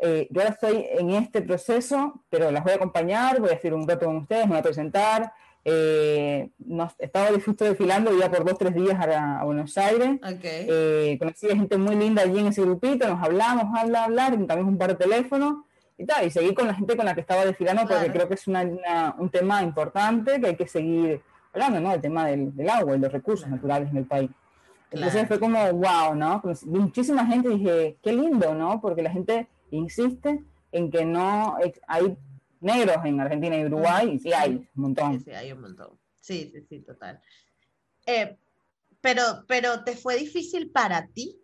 [0.00, 3.72] Eh, yo ahora estoy en este proceso, pero las voy a acompañar, voy a hacer
[3.72, 5.32] un rato con ustedes, me voy a presentar.
[5.68, 10.10] Eh, nos, estaba justo desfilando, iba por dos, tres días a, Buenos Aires.
[10.22, 10.66] Okay.
[10.70, 14.68] Eh, conocí a gente muy linda allí en ese grupito, nos hablamos, habla, hablar, también
[14.68, 15.64] un par de teléfonos
[15.98, 18.34] y tal, y seguí con la gente con la que estaba desfilando porque creo que
[18.34, 21.20] es una, un tema importante que hay que seguir
[21.52, 21.92] hablando, ¿no?
[21.92, 24.30] El tema del, del agua y los recursos naturales en el país.
[24.92, 26.40] Entonces fue como, wow, ¿no?
[26.66, 28.80] muchísima gente dije, qué lindo, ¿no?
[28.80, 31.56] Porque la gente insiste en que no
[31.88, 32.16] hay
[32.66, 35.18] negros en Argentina y Uruguay, sí hay un montón.
[35.18, 35.98] Sí, sí hay un montón.
[36.20, 37.20] Sí, sí, sí, total.
[38.04, 38.36] Eh,
[39.00, 41.40] pero, pero ¿te fue difícil para ti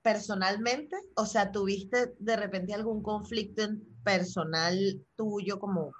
[0.00, 0.96] personalmente?
[1.14, 3.62] O sea, ¿tuviste de repente algún conflicto
[4.02, 4.76] personal
[5.14, 5.92] tuyo como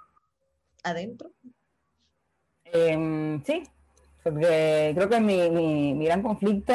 [0.83, 1.31] adentro?
[2.65, 3.63] Em, sí,
[4.23, 5.49] porque creo que mi,
[5.93, 6.73] mi, gran conflicto,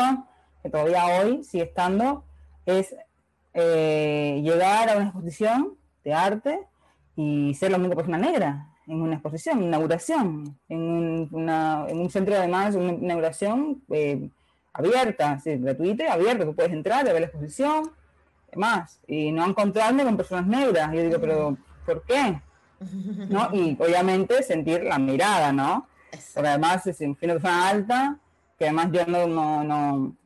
[0.62, 2.24] que todavía hoy sigue estando,
[2.64, 2.94] es
[3.54, 6.67] eh, llegar a una exposición de arte
[7.20, 12.08] y ser la única persona negra en una exposición, inauguración, en un, una, en un
[12.10, 14.30] centro además, una inauguración eh,
[14.72, 17.90] abierta, sí, gratuita y abierta, tú puedes entrar a ver la exposición,
[18.54, 20.92] más, y no encontrarme con personas negras.
[20.92, 22.40] Yo digo, pero ¿por qué?
[22.80, 23.50] ¿No?
[23.52, 25.88] Y obviamente sentir la mirada, ¿no?
[26.32, 28.16] Porque además es una persona alta,
[28.56, 30.16] que además yo no, no, no,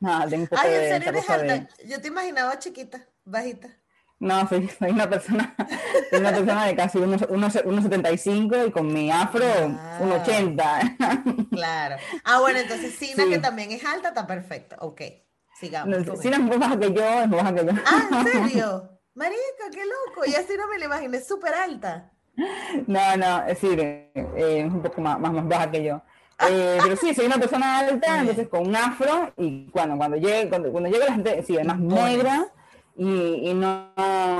[0.00, 1.68] nada, tengo un poco Ay, ¿en serio eres alta?
[1.86, 3.68] Yo te imaginaba chiquita, bajita.
[4.20, 5.54] No, soy, soy, una persona,
[6.10, 11.48] soy una persona de casi 1,75 unos, y con mi afro ah, 1,80.
[11.50, 11.96] Claro.
[12.24, 14.76] Ah, bueno, entonces Sina, que también es alta, está perfecto.
[14.78, 15.02] Ok,
[15.58, 16.06] sigamos.
[16.06, 17.72] No, Sina es más baja que yo, es más baja que yo.
[17.84, 18.90] Ah, ¿en serio?
[19.14, 20.26] Marica, qué loco.
[20.26, 22.10] Y así no me la imaginé, súper alta.
[22.86, 26.02] No, no, es decir, eh, es un poco más, más, más baja que yo.
[26.48, 30.48] Eh, pero sí, soy una persona alta, entonces con un afro, y cuando, cuando, llegue,
[30.48, 32.46] cuando, cuando llega la gente, sí, además negra,
[32.96, 33.88] y, y, no,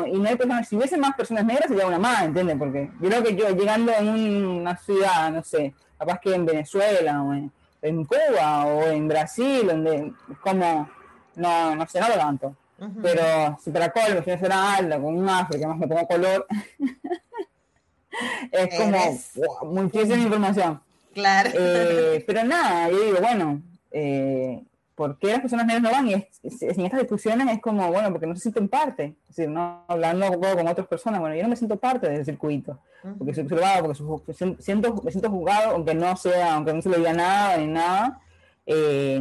[0.06, 2.56] y no hay personas, si hubiese más personas negras sería una más, ¿entiendes?
[2.56, 7.22] Porque yo creo que yo llegando en una ciudad, no sé, capaz que en Venezuela
[7.22, 10.88] o en, Cuba o en Brasil, donde como,
[11.36, 12.56] no, no sé, no lo tanto.
[13.02, 16.46] Pero si para colmo, si no alta, con un afro, que más me pongo color,
[18.52, 20.80] es como muchísima información.
[21.12, 21.50] Claro.
[21.54, 24.62] Eh, pero nada, yo digo, bueno, eh,
[24.94, 26.08] ¿por qué las personas negras no van?
[26.08, 29.16] Y en estas discusiones es como, bueno, porque no se sienten parte.
[29.22, 32.78] Es decir, no hablando con otras personas, bueno, yo no me siento parte del circuito,
[33.18, 36.98] porque soy observado, porque siento, me siento juzgado, aunque no sea, aunque no se le
[36.98, 38.20] diga nada ni nada,
[38.66, 39.20] eh,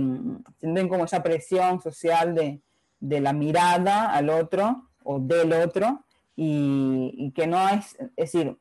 [0.59, 2.61] sienten como esa presión social de,
[2.99, 6.03] de, la mirada al otro o del otro,
[6.35, 8.57] y, que no es, es decir,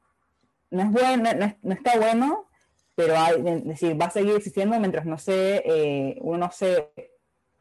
[0.70, 2.46] no es bueno, no, no está bueno
[2.94, 6.90] pero hay, es decir, va a seguir existiendo mientras no se, eh, uno se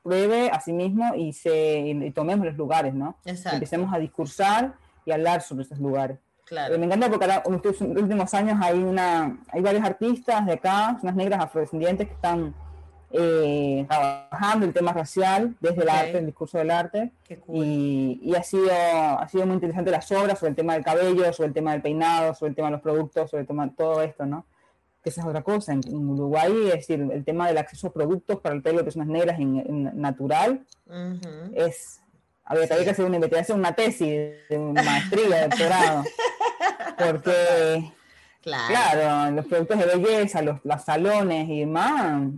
[0.03, 3.17] pruebe a sí mismo y, se, y tomemos los lugares, ¿no?
[3.25, 4.73] Empecemos a discursar
[5.05, 6.17] y hablar sobre esos lugares.
[6.45, 6.77] Claro.
[6.77, 10.99] me encanta porque ahora, en los últimos años hay, una, hay varios artistas de acá,
[11.01, 12.53] unas negras afrodescendientes que están
[13.13, 17.11] eh, trabajando el tema racial desde el arte, el discurso del arte.
[17.47, 21.31] y, y, ha, sido, ha sido muy interesante las obras sobre el tema del cabello,
[21.31, 24.45] sobre el tema del peinado, sobre el tema de los productos, sobre todo esto, ¿no?
[25.01, 25.73] Que esa es otra cosa.
[25.73, 29.07] En, Uruguay, es decir, el tema del acceso a productos para el pelo de personas
[29.07, 30.65] negras en, natural
[31.53, 31.99] es.
[32.43, 34.09] Había, que hacer una investigación, una tesis
[34.49, 36.03] de maestría, de doctorado.
[36.97, 37.91] Porque,
[38.41, 39.31] claro.
[39.35, 42.29] los productos de belleza, los, salones y demás,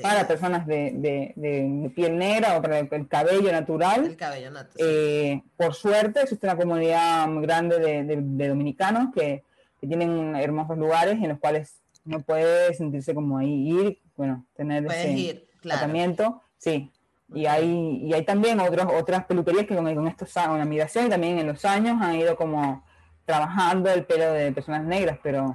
[0.00, 0.92] para personas de,
[1.36, 4.06] de, piel negra o para el, cabello natural.
[4.06, 4.76] El cabello natural.
[4.78, 9.44] Eh, por suerte, existe una comunidad muy grande de, dominicanos que,
[9.80, 14.86] que, tienen hermosos lugares en los cuales no puede sentirse como ahí, ir, bueno, tener
[14.86, 16.90] ese tratamiento, sí.
[17.34, 21.08] Y hay, y hay también otros, otras peluquerías que con, con estos una migración y
[21.08, 22.84] también en los años han ido como
[23.24, 25.52] trabajando el pelo de personas negras, pero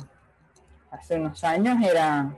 [0.90, 2.36] hace unos años era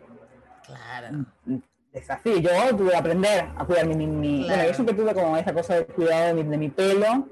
[0.66, 1.26] claro.
[1.46, 2.40] un desafío.
[2.40, 5.76] Yo tuve que aprender a cuidar mi, mi, bueno, yo siempre tuve como esa cosa
[5.76, 7.30] de cuidado de mi, de mi pelo,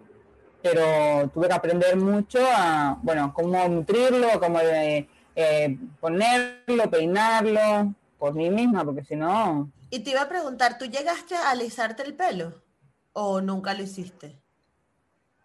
[0.61, 5.09] pero tuve que aprender mucho a, bueno, cómo nutrirlo, cómo de,
[5.39, 9.71] eh, ponerlo, peinarlo por mí misma, porque si no...
[9.91, 12.55] Y te iba a preguntar, ¿tú llegaste a alisarte el pelo
[13.13, 14.35] o nunca lo hiciste?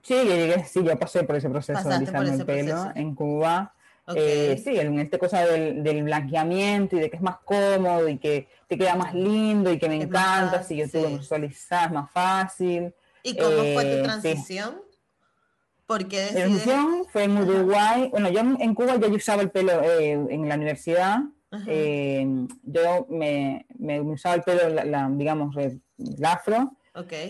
[0.01, 3.75] Sí, yo llegué, sí, yo pasé por ese proceso de alisarme el pelo en Cuba.
[4.17, 8.19] Eh, sí, en esta cosa del, del, blanqueamiento y de que es más cómodo y
[8.19, 12.11] que te queda más lindo y que me encanta, si yo tuve que visualizar, más
[12.11, 12.95] fácil.
[13.23, 14.75] ¿Y cómo fue tu eh, transición?
[14.75, 14.92] ¿Por
[15.89, 18.09] La transición fue en Uruguay.
[18.11, 21.21] Bueno, yo en Cuba ya yo usaba el pelo eh, en la universidad.
[21.51, 25.81] yo me, me, usaba el pelo, la, digamos, el
[26.25, 26.73] afro,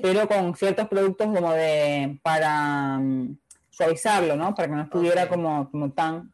[0.01, 3.37] pero con ciertos productos como de para um,
[3.71, 4.55] suavizarlo, ¿no?
[4.55, 6.33] Para que no estuviera como, como tan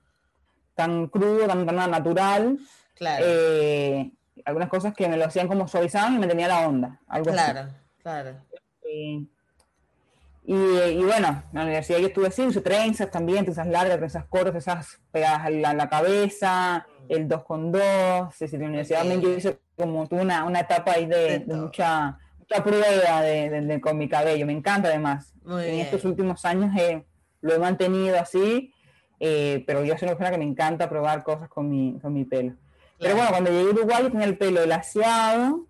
[0.79, 2.57] tan crudo, tan, tan natural.
[2.95, 3.25] Claro.
[3.27, 4.13] Eh,
[4.45, 7.01] algunas cosas que me lo hacían como suavizaban y me tenía la onda.
[7.09, 7.75] Algo claro, así.
[8.01, 8.37] claro.
[8.89, 9.25] Eh,
[10.49, 14.25] y, y, bueno, en la universidad yo estuve así, usé trenzas también, trenzas largas, trenzas
[14.27, 17.83] cortas, esas pegadas a la, cabeza, el 2 con 2
[18.33, 21.45] Es decir, en la universidad también yo hice como tuve una, una etapa ahí de,
[21.47, 24.47] mucha, mucha prueba de, con mi cabello.
[24.47, 25.35] Me encanta además.
[25.47, 26.73] en estos últimos años
[27.41, 28.73] lo he mantenido así
[29.21, 32.25] eh, pero yo soy una persona que me encanta probar cosas con mi, con mi
[32.25, 32.55] pelo.
[32.99, 35.67] Pero bueno, cuando llegué a Uruguay yo tenía el pelo glaciado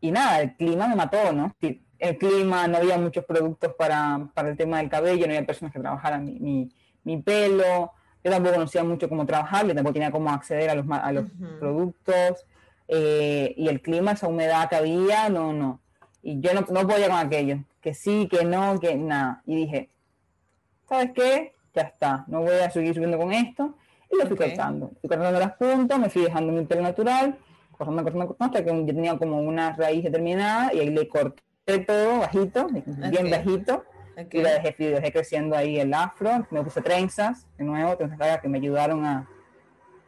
[0.00, 1.54] y nada, el clima me mató, ¿no?
[2.02, 5.72] El clima, no había muchos productos para, para el tema del cabello, no había personas
[5.72, 6.68] que trabajaran mi, mi,
[7.04, 7.92] mi, pelo,
[8.24, 11.26] yo tampoco conocía mucho cómo trabajarlo, tampoco tenía cómo acceder a los, a los
[11.60, 12.44] productos,
[12.88, 15.80] eh, y el clima, esa humedad que había, no, no.
[16.24, 19.40] Y yo no, no podía con aquello, que sí, que no, que nada.
[19.46, 19.90] Y dije,
[20.88, 21.54] ¿sabes qué?
[21.72, 23.76] ya está, no voy a seguir subiendo con esto.
[24.10, 24.90] Y lo fui cortando.
[25.00, 27.38] Fui cortando las puntas, me fui dejando mi pelo natural,
[27.70, 31.42] cortando, cortando, cortando, hasta que yo tenía como una raíz determinada y ahí le corté
[31.64, 33.84] todo bajito, bien bajito.
[34.30, 38.48] Y la dejé, dejé creciendo ahí el afro, me puse trenzas, de nuevo, trenzas que
[38.48, 39.26] me ayudaron a,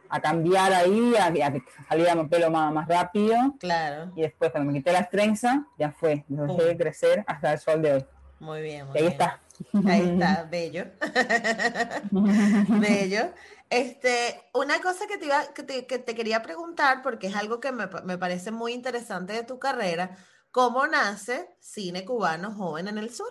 [0.09, 3.35] a cambiar ahí, a, que saliera mi pelo más, más, rápido.
[3.59, 4.11] Claro.
[4.15, 7.93] Y después cuando me quité las trenzas, ya fue, dejé crecer hasta el sol de
[7.93, 8.05] hoy.
[8.39, 8.85] Muy bien.
[8.93, 9.41] y ahí está.
[9.87, 10.85] Ahí está, bello.
[12.79, 13.31] bello.
[13.69, 17.59] Este, una cosa que te, iba, que te, que te, quería preguntar, porque es algo
[17.59, 20.17] que me, me, parece muy interesante de tu carrera,
[20.55, 23.27] ¿cómo nace Cine Cubano Joven en el Sur?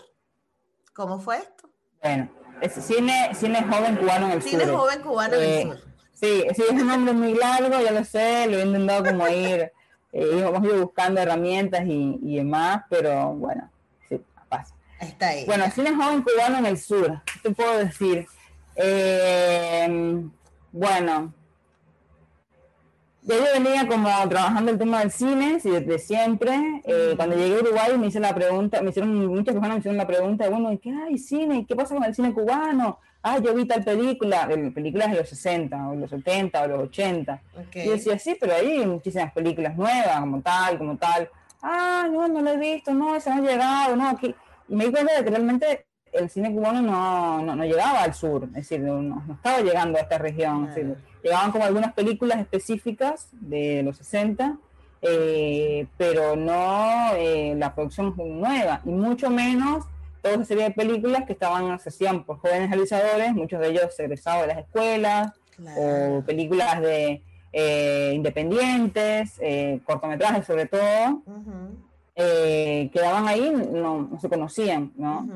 [0.92, 1.70] ¿Cómo fue esto?
[2.02, 2.28] Bueno,
[2.60, 4.50] es cine, cine joven cubano en el sur.
[4.50, 5.80] Cine joven cubano en el eh, sur.
[6.12, 9.72] Sí, sí, es un nombre muy largo, ya lo sé, lo he intentado como ir,
[10.12, 13.70] eh, hemos ido buscando herramientas y, y demás, pero bueno,
[15.00, 15.46] Está ahí.
[15.46, 18.26] Bueno, cine joven cubano en el sur, ¿qué te puedo decir?
[18.76, 20.22] Eh,
[20.72, 21.32] bueno,
[23.26, 26.82] yo venía como trabajando el tema del cine desde siempre.
[26.84, 29.96] Eh, cuando llegué a Uruguay me hice la pregunta, me hicieron muchas personas me hicieron
[29.96, 31.64] la pregunta, bueno, ¿qué hay cine?
[31.66, 32.98] ¿Qué pasa con el cine cubano?
[33.22, 37.40] Ah, yo vi tal película, películas de los 60 o los 70 o los 80.
[37.74, 41.30] Y yo decía, sí, pero hay muchísimas películas nuevas, como tal, como tal.
[41.62, 44.34] Ah, no, no lo he visto, no, se han llegado, no, aquí.
[44.68, 48.44] Y me di cuenta de que realmente el cine cubano no, no, llegaba al sur,
[48.44, 50.68] es decir, no, estaba llegando a esta región.
[51.24, 54.58] Llegaban como algunas películas específicas de los 60,
[55.00, 59.86] eh, pero no eh, la producción nueva, y mucho menos
[60.20, 63.98] toda esa serie de películas que estaban, se hacían por jóvenes realizadores, muchos de ellos
[63.98, 65.32] egresados de las escuelas,
[65.78, 67.22] o películas de
[67.52, 69.40] eh, independientes,
[69.84, 71.22] cortometrajes sobre todo.
[72.14, 75.28] Quedaban ahí, no, no, se conocían, ¿no?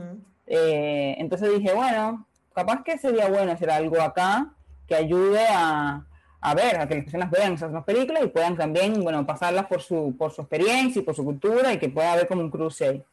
[0.47, 4.55] Entonces dije, bueno, capaz que sería bueno hacer algo acá
[4.89, 6.03] que ayude a,
[6.41, 9.67] a ver, a que las personas vean esas dos películas y puedan también, bueno, pasarlas
[9.67, 12.51] por su, por su experiencia y por su cultura y que pueda haber como un
[12.51, 13.05] cruce ahí.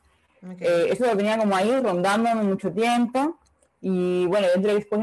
[0.60, 3.38] Eh, eso lo tenía como ahí rondándome mucho tiempo
[3.82, 5.02] y bueno, yo después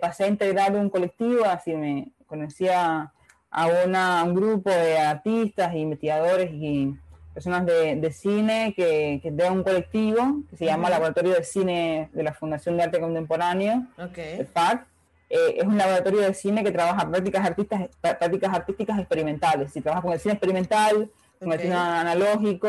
[0.00, 3.12] pasé a integrar un colectivo, así me conocía
[3.50, 6.94] a, una, a un grupo de artistas investigadores y
[7.34, 12.22] personas de, cine que, que de un colectivo que se llama Laboratorio de Cine de
[12.22, 14.86] la Fundación de Arte Contemporáneo, el FAC.
[15.30, 19.72] Eh, es un laboratorio de cine que trabaja prácticas, artistas, prácticas artísticas experimentales.
[19.72, 22.68] Si trabaja con el cine experimental, con el cine analógico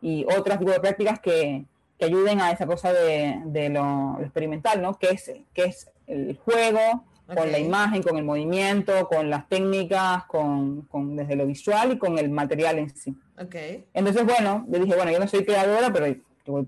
[0.00, 1.64] y otras tipo de prácticas que,
[1.98, 4.98] que, ayuden a esa cosa de, de lo, experimental, ¿no?
[4.98, 7.04] Que es, que es el juego,
[7.34, 11.98] con la imagen, con el movimiento, con las técnicas, con, con, desde lo visual y
[11.98, 13.14] con el material en sí.
[13.38, 13.84] Okay.
[13.92, 16.06] Entonces, bueno, yo dije, bueno, yo no soy creadora, pero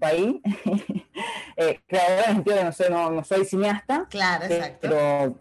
[0.03, 0.41] ahí.
[1.57, 4.07] eh, creadora en el sentido de no, sé, no, no soy cineasta.
[4.11, 4.79] Claro, exacto.
[4.83, 5.37] Pero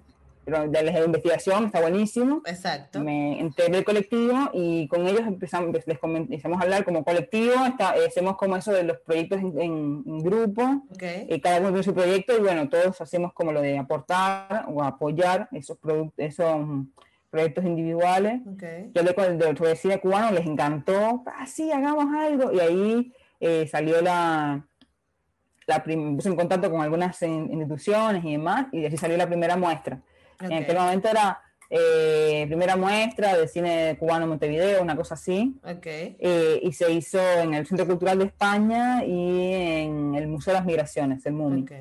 [0.50, 2.42] pero de la investigación está buenísimo.
[2.46, 3.00] Exacto.
[3.02, 8.08] Me enteré del colectivo y con ellos empezamos, les a hablar como colectivo, está, eh,
[8.08, 11.28] hacemos como eso de los proyectos en, grupo, Okay.
[11.30, 14.84] y cada uno tiene su proyecto y bueno, todos hacemos como lo de aportar o
[14.84, 16.58] apoyar esos, productos esos
[17.30, 18.42] proyectos individuales.
[18.56, 18.92] Okay.
[18.94, 23.14] Yo le con el de Travesía Cubano, les encantó, ah, sí, hagamos algo, y ahí
[23.40, 24.66] eh, salió la,
[25.68, 29.56] la puse en contacto con algunas in- instituciones y demás, y así salió la primera
[29.56, 30.02] muestra.
[30.42, 30.64] En Ok.
[30.64, 35.86] aquel momento era eh, primera muestra de cine cubano en Montevideo, una cosa así, Ok.
[35.86, 40.60] eh, y se hizo en el Centro Cultural de España y en el Museo de
[40.60, 41.62] las Migraciones, el MUMI.
[41.62, 41.72] Ok.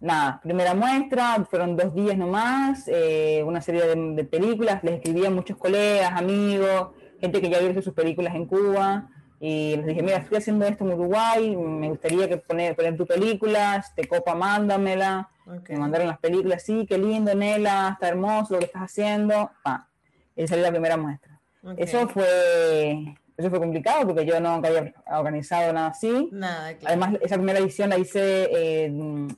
[0.00, 5.24] Nada, primera muestra, fueron dos días nomás, eh, una serie de, de películas, les escribí
[5.24, 6.88] a muchos colegas, amigos,
[7.20, 9.08] gente que ya había visto sus películas en Cuba,
[9.44, 13.04] y les dije, mira, estoy haciendo esto en Uruguay, me gustaría que poner, poner tu
[13.04, 15.30] película, te copa, mándamela.
[15.48, 15.70] Ok.
[15.70, 19.50] Me mandaron las películas, sí, qué lindo, Nela, está hermoso lo que estás haciendo.
[19.64, 19.88] Pa.
[20.36, 21.40] Y salió la primera muestra.
[21.64, 21.74] Ok.
[21.76, 26.28] Eso fue eso fue complicado porque yo nunca había organizado nada así.
[26.30, 27.02] Nada, claro.
[27.02, 28.92] Además, esa primera edición la hice eh,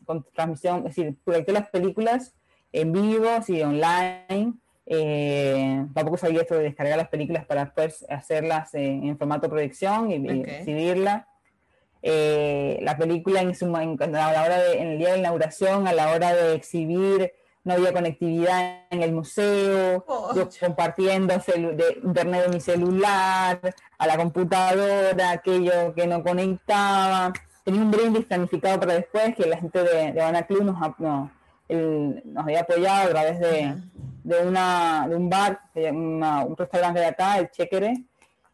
[0.05, 2.35] con transmisión, es decir, proyecté las películas
[2.73, 4.53] en vivo, sí, online.
[4.87, 10.11] Eh, tampoco sabía esto de descargar las películas para después hacerlas en, en formato proyección
[10.11, 10.49] y, y Ok.
[10.49, 11.29] exhibirla.
[12.03, 15.89] Eh, la película en, su, en, a la hora de, en el día de inauguración,
[15.89, 17.33] a la hora de exhibir,
[17.65, 20.05] no había conectividad en el museo,
[20.35, 20.67] yo Pocha.
[20.67, 23.59] compartiendo de internet de mi celular,
[23.97, 27.33] a la computadora, aquello que no conectaba.
[27.65, 31.31] Tenía un brindis planificado para después, que la gente de, de Club nos, no,
[31.69, 33.75] el- nos había apoyado a través de,
[34.25, 38.05] de, una, de un bar, una- un restaurante de acá, el Chequere,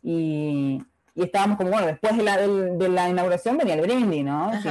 [0.02, 0.82] y,
[1.14, 4.50] y estábamos como, bueno, después de la, de la inauguración venía el brindis, ¿no?
[4.62, 4.68] Si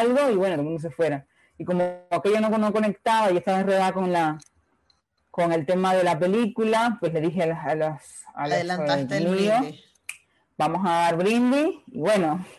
[0.00, 1.24] algo y bueno, todo el mundo se fuera.
[1.58, 4.38] Y como aquello no, no conectaba y estaba enredada con la
[5.30, 7.94] con el tema de la película, pues le dije a los, a los,
[8.34, 9.84] Adelantaste eh, el brindis.
[10.60, 12.44] Vamos a dar brindis y bueno,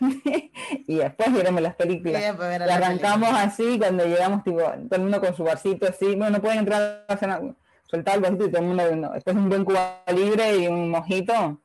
[0.88, 2.20] y después veremos las Sí, películas.
[2.22, 3.42] Y la arrancamos película.
[3.42, 7.04] así, cuando llegamos, tipo, todo el mundo con su barcito así, bueno, no pueden entrar
[7.08, 7.42] a cenar,
[7.84, 10.66] soltar el barcito y todo el mundo, no, después de un buen Cuba libre y
[10.66, 11.60] un mojito,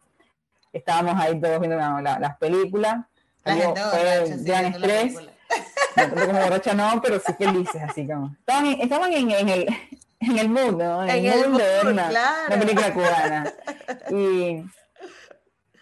[0.72, 2.98] estábamos ahí todos viendo la- la- las películas.
[3.44, 7.82] La Salió- gente fue un sí, gran estrés, no como borracha no, pero sí felices,
[7.82, 8.36] así como.
[8.40, 9.68] Estaban, en- estaban en, en el,
[10.20, 11.04] en el mood, ¿no?
[11.04, 12.48] En el mood de ver mood, una, claro.
[12.48, 13.54] una película cubana.
[14.12, 14.64] Y,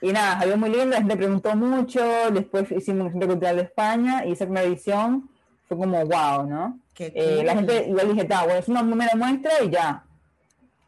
[0.01, 3.61] y nada, salió muy lindo, la gente preguntó mucho, después hicimos el Centro Cultural de
[3.63, 5.29] España y esa primera edición
[5.67, 6.79] fue como wow, ¿no?
[6.97, 10.03] Eh, la gente, igual dije, está, bueno, es una primera muestra y ya.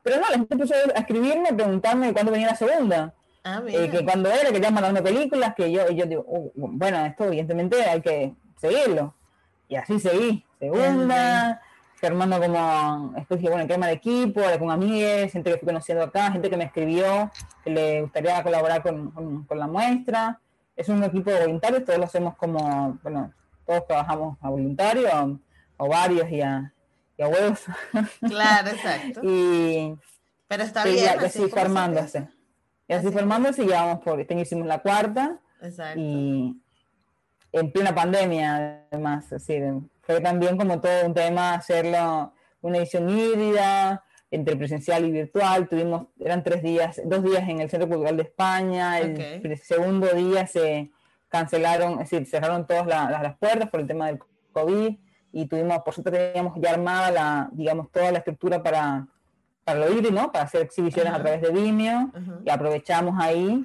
[0.04, 3.14] Pero no, la gente empezó a escribirme, preguntarme cuándo venía la segunda
[3.50, 6.52] Ah, eh, que cuando era, que ya mandando películas, que yo, y yo digo, "Uh,
[6.54, 9.14] bueno, esto evidentemente hay que seguirlo.
[9.70, 10.44] Y así seguí.
[10.60, 11.62] Segunda,
[11.96, 16.04] formando como especie de bueno, tema de equipo, hablé con amigos, gente que fui conociendo
[16.04, 17.32] acá, gente que me escribió,
[17.68, 20.40] que le gustaría colaborar con, con- con la muestra.
[20.76, 23.34] Es un equipo de voluntarios, todos lo hacemos como, bueno,
[23.66, 25.28] todos trabajamos a voluntarios, a,
[25.80, 26.72] a varios y a,
[27.18, 27.64] y a huevos.
[28.22, 29.22] Claro, exacto.
[29.24, 29.96] y,
[30.48, 31.04] Pero está bien.
[31.06, 32.28] ya, así formándose.
[32.88, 33.16] Y así Así.
[33.18, 36.00] formándose, y llevamos por, este hicimos la cuarta, Exacto.
[36.00, 36.56] y
[37.52, 39.64] en plena pandemia, además, es decir,
[40.04, 46.08] fue también como todo un tema hacerlo una edición híbrida, entre presencial y virtual, tuvimos,
[46.20, 49.46] eran tres días, dos días en el Centro Cultural de España, el Ok.
[49.46, 50.92] el segundo día se
[51.30, 54.20] cancelaron, es decir, cerraron todas la- las, las puertas por el tema del
[54.52, 54.98] COVID,
[55.34, 59.08] y tuvimos, por suerte teníamos ya armada la, digamos, toda la estructura para,
[59.64, 60.32] para lo híbrido, ¿no?
[60.32, 61.20] Para hacer exhibiciones Ajá.
[61.20, 62.42] a través de Vimeo, Ujú.
[62.46, 63.64] y aprovechamos ahí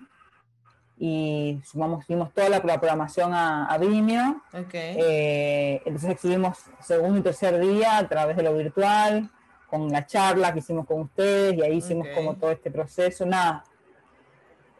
[0.98, 4.42] y sumamos, subimos toda la, la programación a, a Vimeo.
[4.52, 4.74] Ok.
[4.74, 9.30] Eh, entonces exhibimos segundo y tercer día a través de lo virtual,
[9.72, 12.14] con la charla que hicimos con ustedes y ahí hicimos Ok.
[12.14, 13.24] como todo este proceso.
[13.24, 13.64] Nada.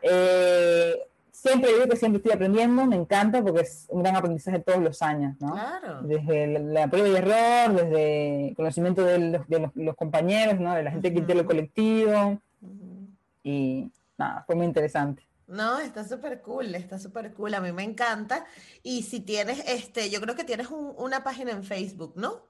[0.03, 0.95] Eh,
[1.31, 5.01] siempre digo que siempre estoy aprendiendo, me encanta porque es un gran aprendizaje todos los
[5.01, 5.53] años, ¿no?
[5.53, 6.03] Claro.
[6.03, 10.61] Desde la, la prueba y error, desde el conocimiento de los, de los- los compañeros,
[10.61, 10.75] ¿no?
[10.75, 11.27] De la gente que Ujú.
[11.27, 13.09] tiene el colectivo Ujú.
[13.43, 15.27] y nada, fue muy interesante.
[15.47, 18.45] No, está súper cool, está súper cool, a mí me encanta.
[18.83, 22.43] Y si tienes, este, yo creo que tienes un- una página en Facebook, ¿no?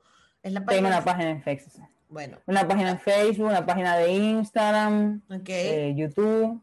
[0.43, 0.89] Es la Tengo página.
[0.89, 1.85] una página en Facebook.
[2.13, 6.63] Bueno, Una página en Facebook, una página de Instagram, eh, YouTube.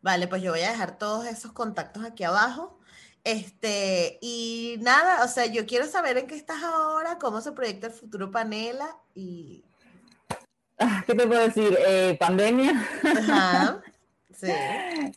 [0.00, 2.78] Vale, pues yo voy a dejar todos esos contactos aquí abajo.
[3.24, 7.88] Este, y nada, o sea, yo quiero saber en qué estás ahora, cómo se proyecta
[7.88, 9.62] el futuro Panela y...
[10.78, 11.76] Ah, ¿Qué te puedo decir?
[11.86, 12.72] Eh, pandemia.
[13.02, 13.82] Ajá,
[14.32, 14.50] sí,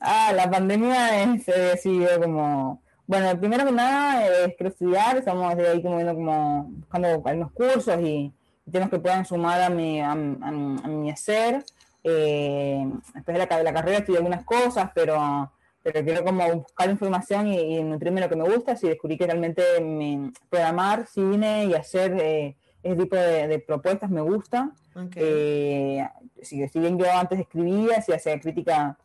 [0.02, 2.84] Ah, la pandemia es, eh, sí, yo como...
[3.06, 7.54] Bueno, primero que nada, eh, quiero estudiar, estamos de ahí como viendo como, buscando algunos
[7.54, 8.34] cursos y
[8.72, 11.64] temas que puedan sumar a mi, a, mi hacer.
[12.04, 15.52] Eh, después de la, la, carrera estudié algunas cosas, pero,
[15.84, 18.76] pero quiero como buscar información y, nutrirme de lo que me gusta.
[18.76, 24.22] Si descubrí que realmente me, programar cine y hacer eh, ese tipo de, propuestas me
[24.22, 24.72] gusta.
[25.16, 26.08] Eh,
[26.42, 28.98] si, bien yo antes escribía, si hacía crítica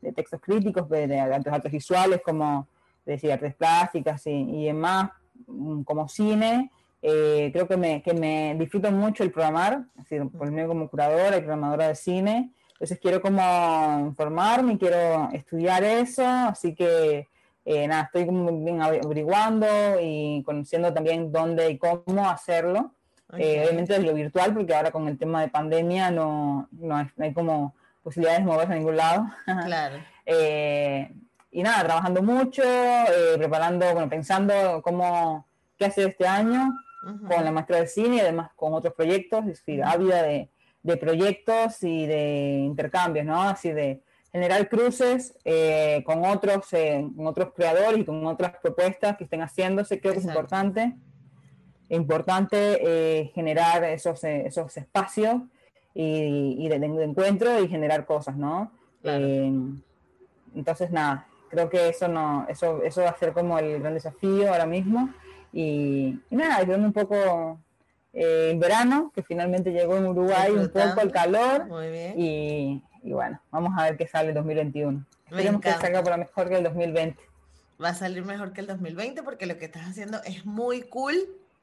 [0.00, 2.66] de textos críticos, de, de, artes visuales como
[3.04, 5.10] decía, artes plásticas y, y demás,
[5.46, 6.70] mm, como cine,
[7.02, 11.36] eh, creo que me, que me disfruto mucho el programar, así, por medio como curadora
[11.36, 12.52] y programadora de cine.
[12.72, 17.26] Entonces quiero como informarme, quiero estudiar eso, así que
[17.64, 19.66] eh, nada, estoy como bien averiguando
[20.00, 22.94] y conociendo también dónde y cómo hacerlo.
[23.38, 27.06] Eh, obviamente desde lo virtual, porque ahora con el tema de pandemia no, no, hay,
[27.16, 29.26] no hay como posibilidades de moverse a ningún lado.
[29.66, 29.96] Claro.
[31.52, 32.62] y nada, trabajando mucho,
[33.36, 35.46] preparando, bueno, pensando cómo,
[35.78, 39.64] qué hacer este año con la maestra de cine y además con otros proyectos, es
[39.64, 40.50] decir, ávida de,
[40.82, 43.42] de, proyectos y de intercambios, ¿no?
[43.42, 49.16] Así de generar cruces eh, con, otros, eh, con otros creadores y con otras propuestas
[49.16, 50.94] que estén haciéndose, creo que es importante.
[51.88, 55.42] Importante eh, generar esos, esos espacios
[55.92, 58.72] y, y de, encuentro y generar cosas, ¿no?
[60.54, 64.52] entonces, nada, creo que eso, no, eso, eso va a ser como el gran desafío
[64.52, 65.08] ahora mismo.
[65.52, 67.58] Y, nada, viendo un poco
[68.12, 71.66] eh, el verano, que finalmente llegó en Uruguay, un poco el calor.
[72.16, 75.04] Y, bueno, vamos a ver qué sale el 2021.
[75.26, 77.22] Esperemos que salga por lo mejor que el 2020.
[77.82, 81.16] Va a salir mejor que el 2020 porque lo que estás haciendo es muy cool.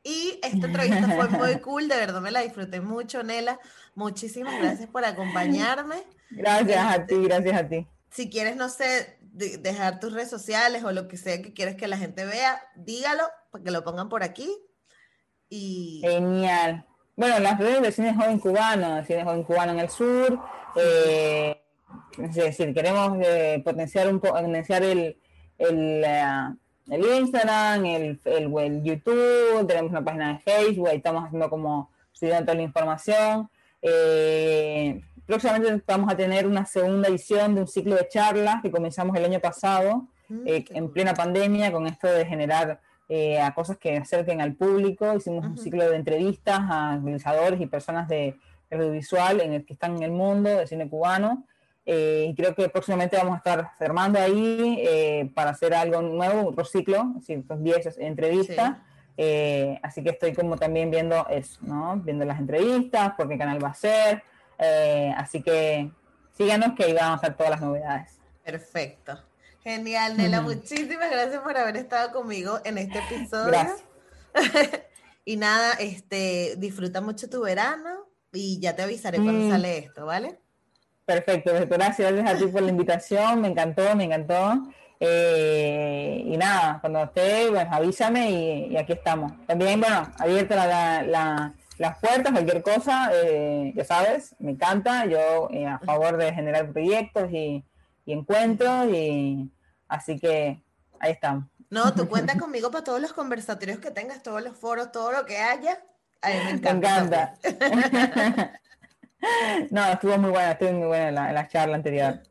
[0.03, 3.59] Y esta entrevista fue muy cool, de verdad me la disfruté mucho, Nela.
[3.93, 5.97] Muchísimas gracias por acompañarme.
[6.29, 7.87] Gracias a ti, gracias a ti.
[8.09, 11.87] Si quieres, no sé, dejar tus redes sociales o lo que sea que quieres que
[11.87, 14.49] la gente vea, dígalo para que lo pongan por aquí.
[15.49, 16.01] Y...
[16.03, 16.85] Genial.
[17.15, 20.39] Bueno, las redes de Cine Joven Cubano, Cine Joven Cubano en el sur.
[20.75, 21.59] Eh,
[22.21, 25.17] es decir, queremos eh, potenciar un potenciar el,
[25.57, 26.53] el, eh,
[26.89, 32.43] el Instagram, el, el, YouTube, tenemos una página de Facebook, ahí estamos haciendo como subiendo
[32.43, 33.49] toda la información.
[33.81, 39.13] Eh, Próximamente vamos a tener una segunda edición de un ciclo de charlas que comenzamos
[39.17, 43.77] el año pasado, mm, eh, en plena pandemia, con esto de generar eh, a cosas
[43.77, 45.13] que acerquen al público.
[45.13, 48.39] Hicimos un ciclo de entrevistas a realizadores y personas de
[48.71, 51.43] audiovisual en el que están en el mundo de cine cubano.
[51.85, 56.63] Eh, y creo que próximamente vamos a estar armando ahí para hacer algo nuevo, otro
[56.63, 58.77] ciclo, así, 10 entrevistas.
[59.81, 61.97] así que estoy como también viendo eso, ¿no?
[61.97, 64.23] Viendo las entrevistas, por qué canal va a ser,
[64.59, 65.91] eh, así que
[66.33, 68.17] síganos que ahí vamos a hacer todas las novedades.
[68.43, 69.19] Perfecto.
[69.63, 70.41] Genial, Nela.
[70.41, 73.47] Muchísimas gracias por haber estado conmigo en este episodio.
[73.47, 73.83] Gracias.
[75.25, 79.51] y nada, este, disfruta mucho tu verano y ya te avisaré cuando mm.
[79.51, 80.39] sale esto, ¿vale?
[81.05, 84.63] Perfecto, gracias, gracias a ti por la invitación, me encantó, me encantó.
[84.99, 88.31] Eh, y nada, cuando esté, pues avísame
[88.71, 89.33] y, aquí estamos.
[89.45, 90.55] También, bueno, abierta
[91.03, 95.05] la las puertas, cualquier cosa, eh, ya sabes, me encanta.
[95.05, 97.63] Yo eh, a favor de generar proyectos y,
[98.05, 99.51] encuentros, y
[99.87, 100.61] así que
[100.99, 101.45] ahí estamos.
[101.69, 105.25] No, tú cuentas conmigo para todos los conversatorios que tengas, todos los foros, todo lo
[105.25, 105.83] que haya.
[106.21, 107.35] A mí me encanta.
[107.43, 108.59] Me encanta.
[109.71, 112.21] no, estuvo muy buena, estuvo muy buena la, la charla anterior.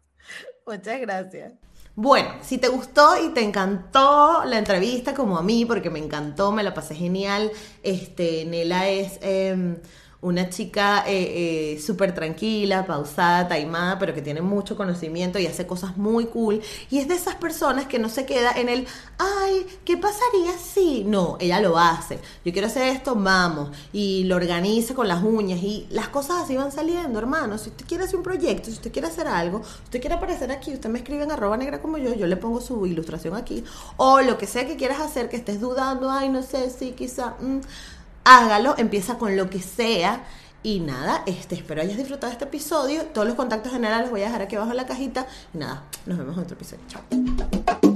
[0.66, 1.52] Muchas gracias.
[1.98, 6.52] Bueno, si te gustó y te encantó la entrevista como a mí, porque me encantó,
[6.52, 7.50] me la pasé genial,
[7.82, 9.18] este, Nela es...
[9.22, 9.78] Em,
[10.20, 15.66] una chica eh, eh, súper tranquila, pausada, taimada, pero que tiene mucho conocimiento y hace
[15.66, 16.60] cosas muy cool.
[16.90, 18.86] Y es de esas personas que no se queda en el,
[19.18, 21.04] ay, ¿qué pasaría si?
[21.04, 22.18] No, ella lo hace.
[22.44, 23.70] Yo quiero hacer esto, vamos.
[23.92, 27.58] Y lo organiza con las uñas y las cosas así van saliendo, hermano.
[27.58, 30.50] Si usted quiere hacer un proyecto, si usted quiere hacer algo, si usted quiere aparecer
[30.50, 33.62] aquí, usted me escribe en arroba negra como yo, yo le pongo su ilustración aquí.
[33.96, 37.36] O lo que sea que quieras hacer, que estés dudando, ay, no sé, si quizá...
[37.40, 37.60] Mm,
[38.26, 40.24] hágalo, empieza con lo que sea.
[40.62, 43.04] Y nada, este, espero hayas disfrutado este episodio.
[43.06, 45.26] Todos los contactos generales los voy a dejar aquí abajo en la cajita.
[45.54, 46.82] Y nada, nos vemos en otro episodio.
[46.88, 47.95] Chao.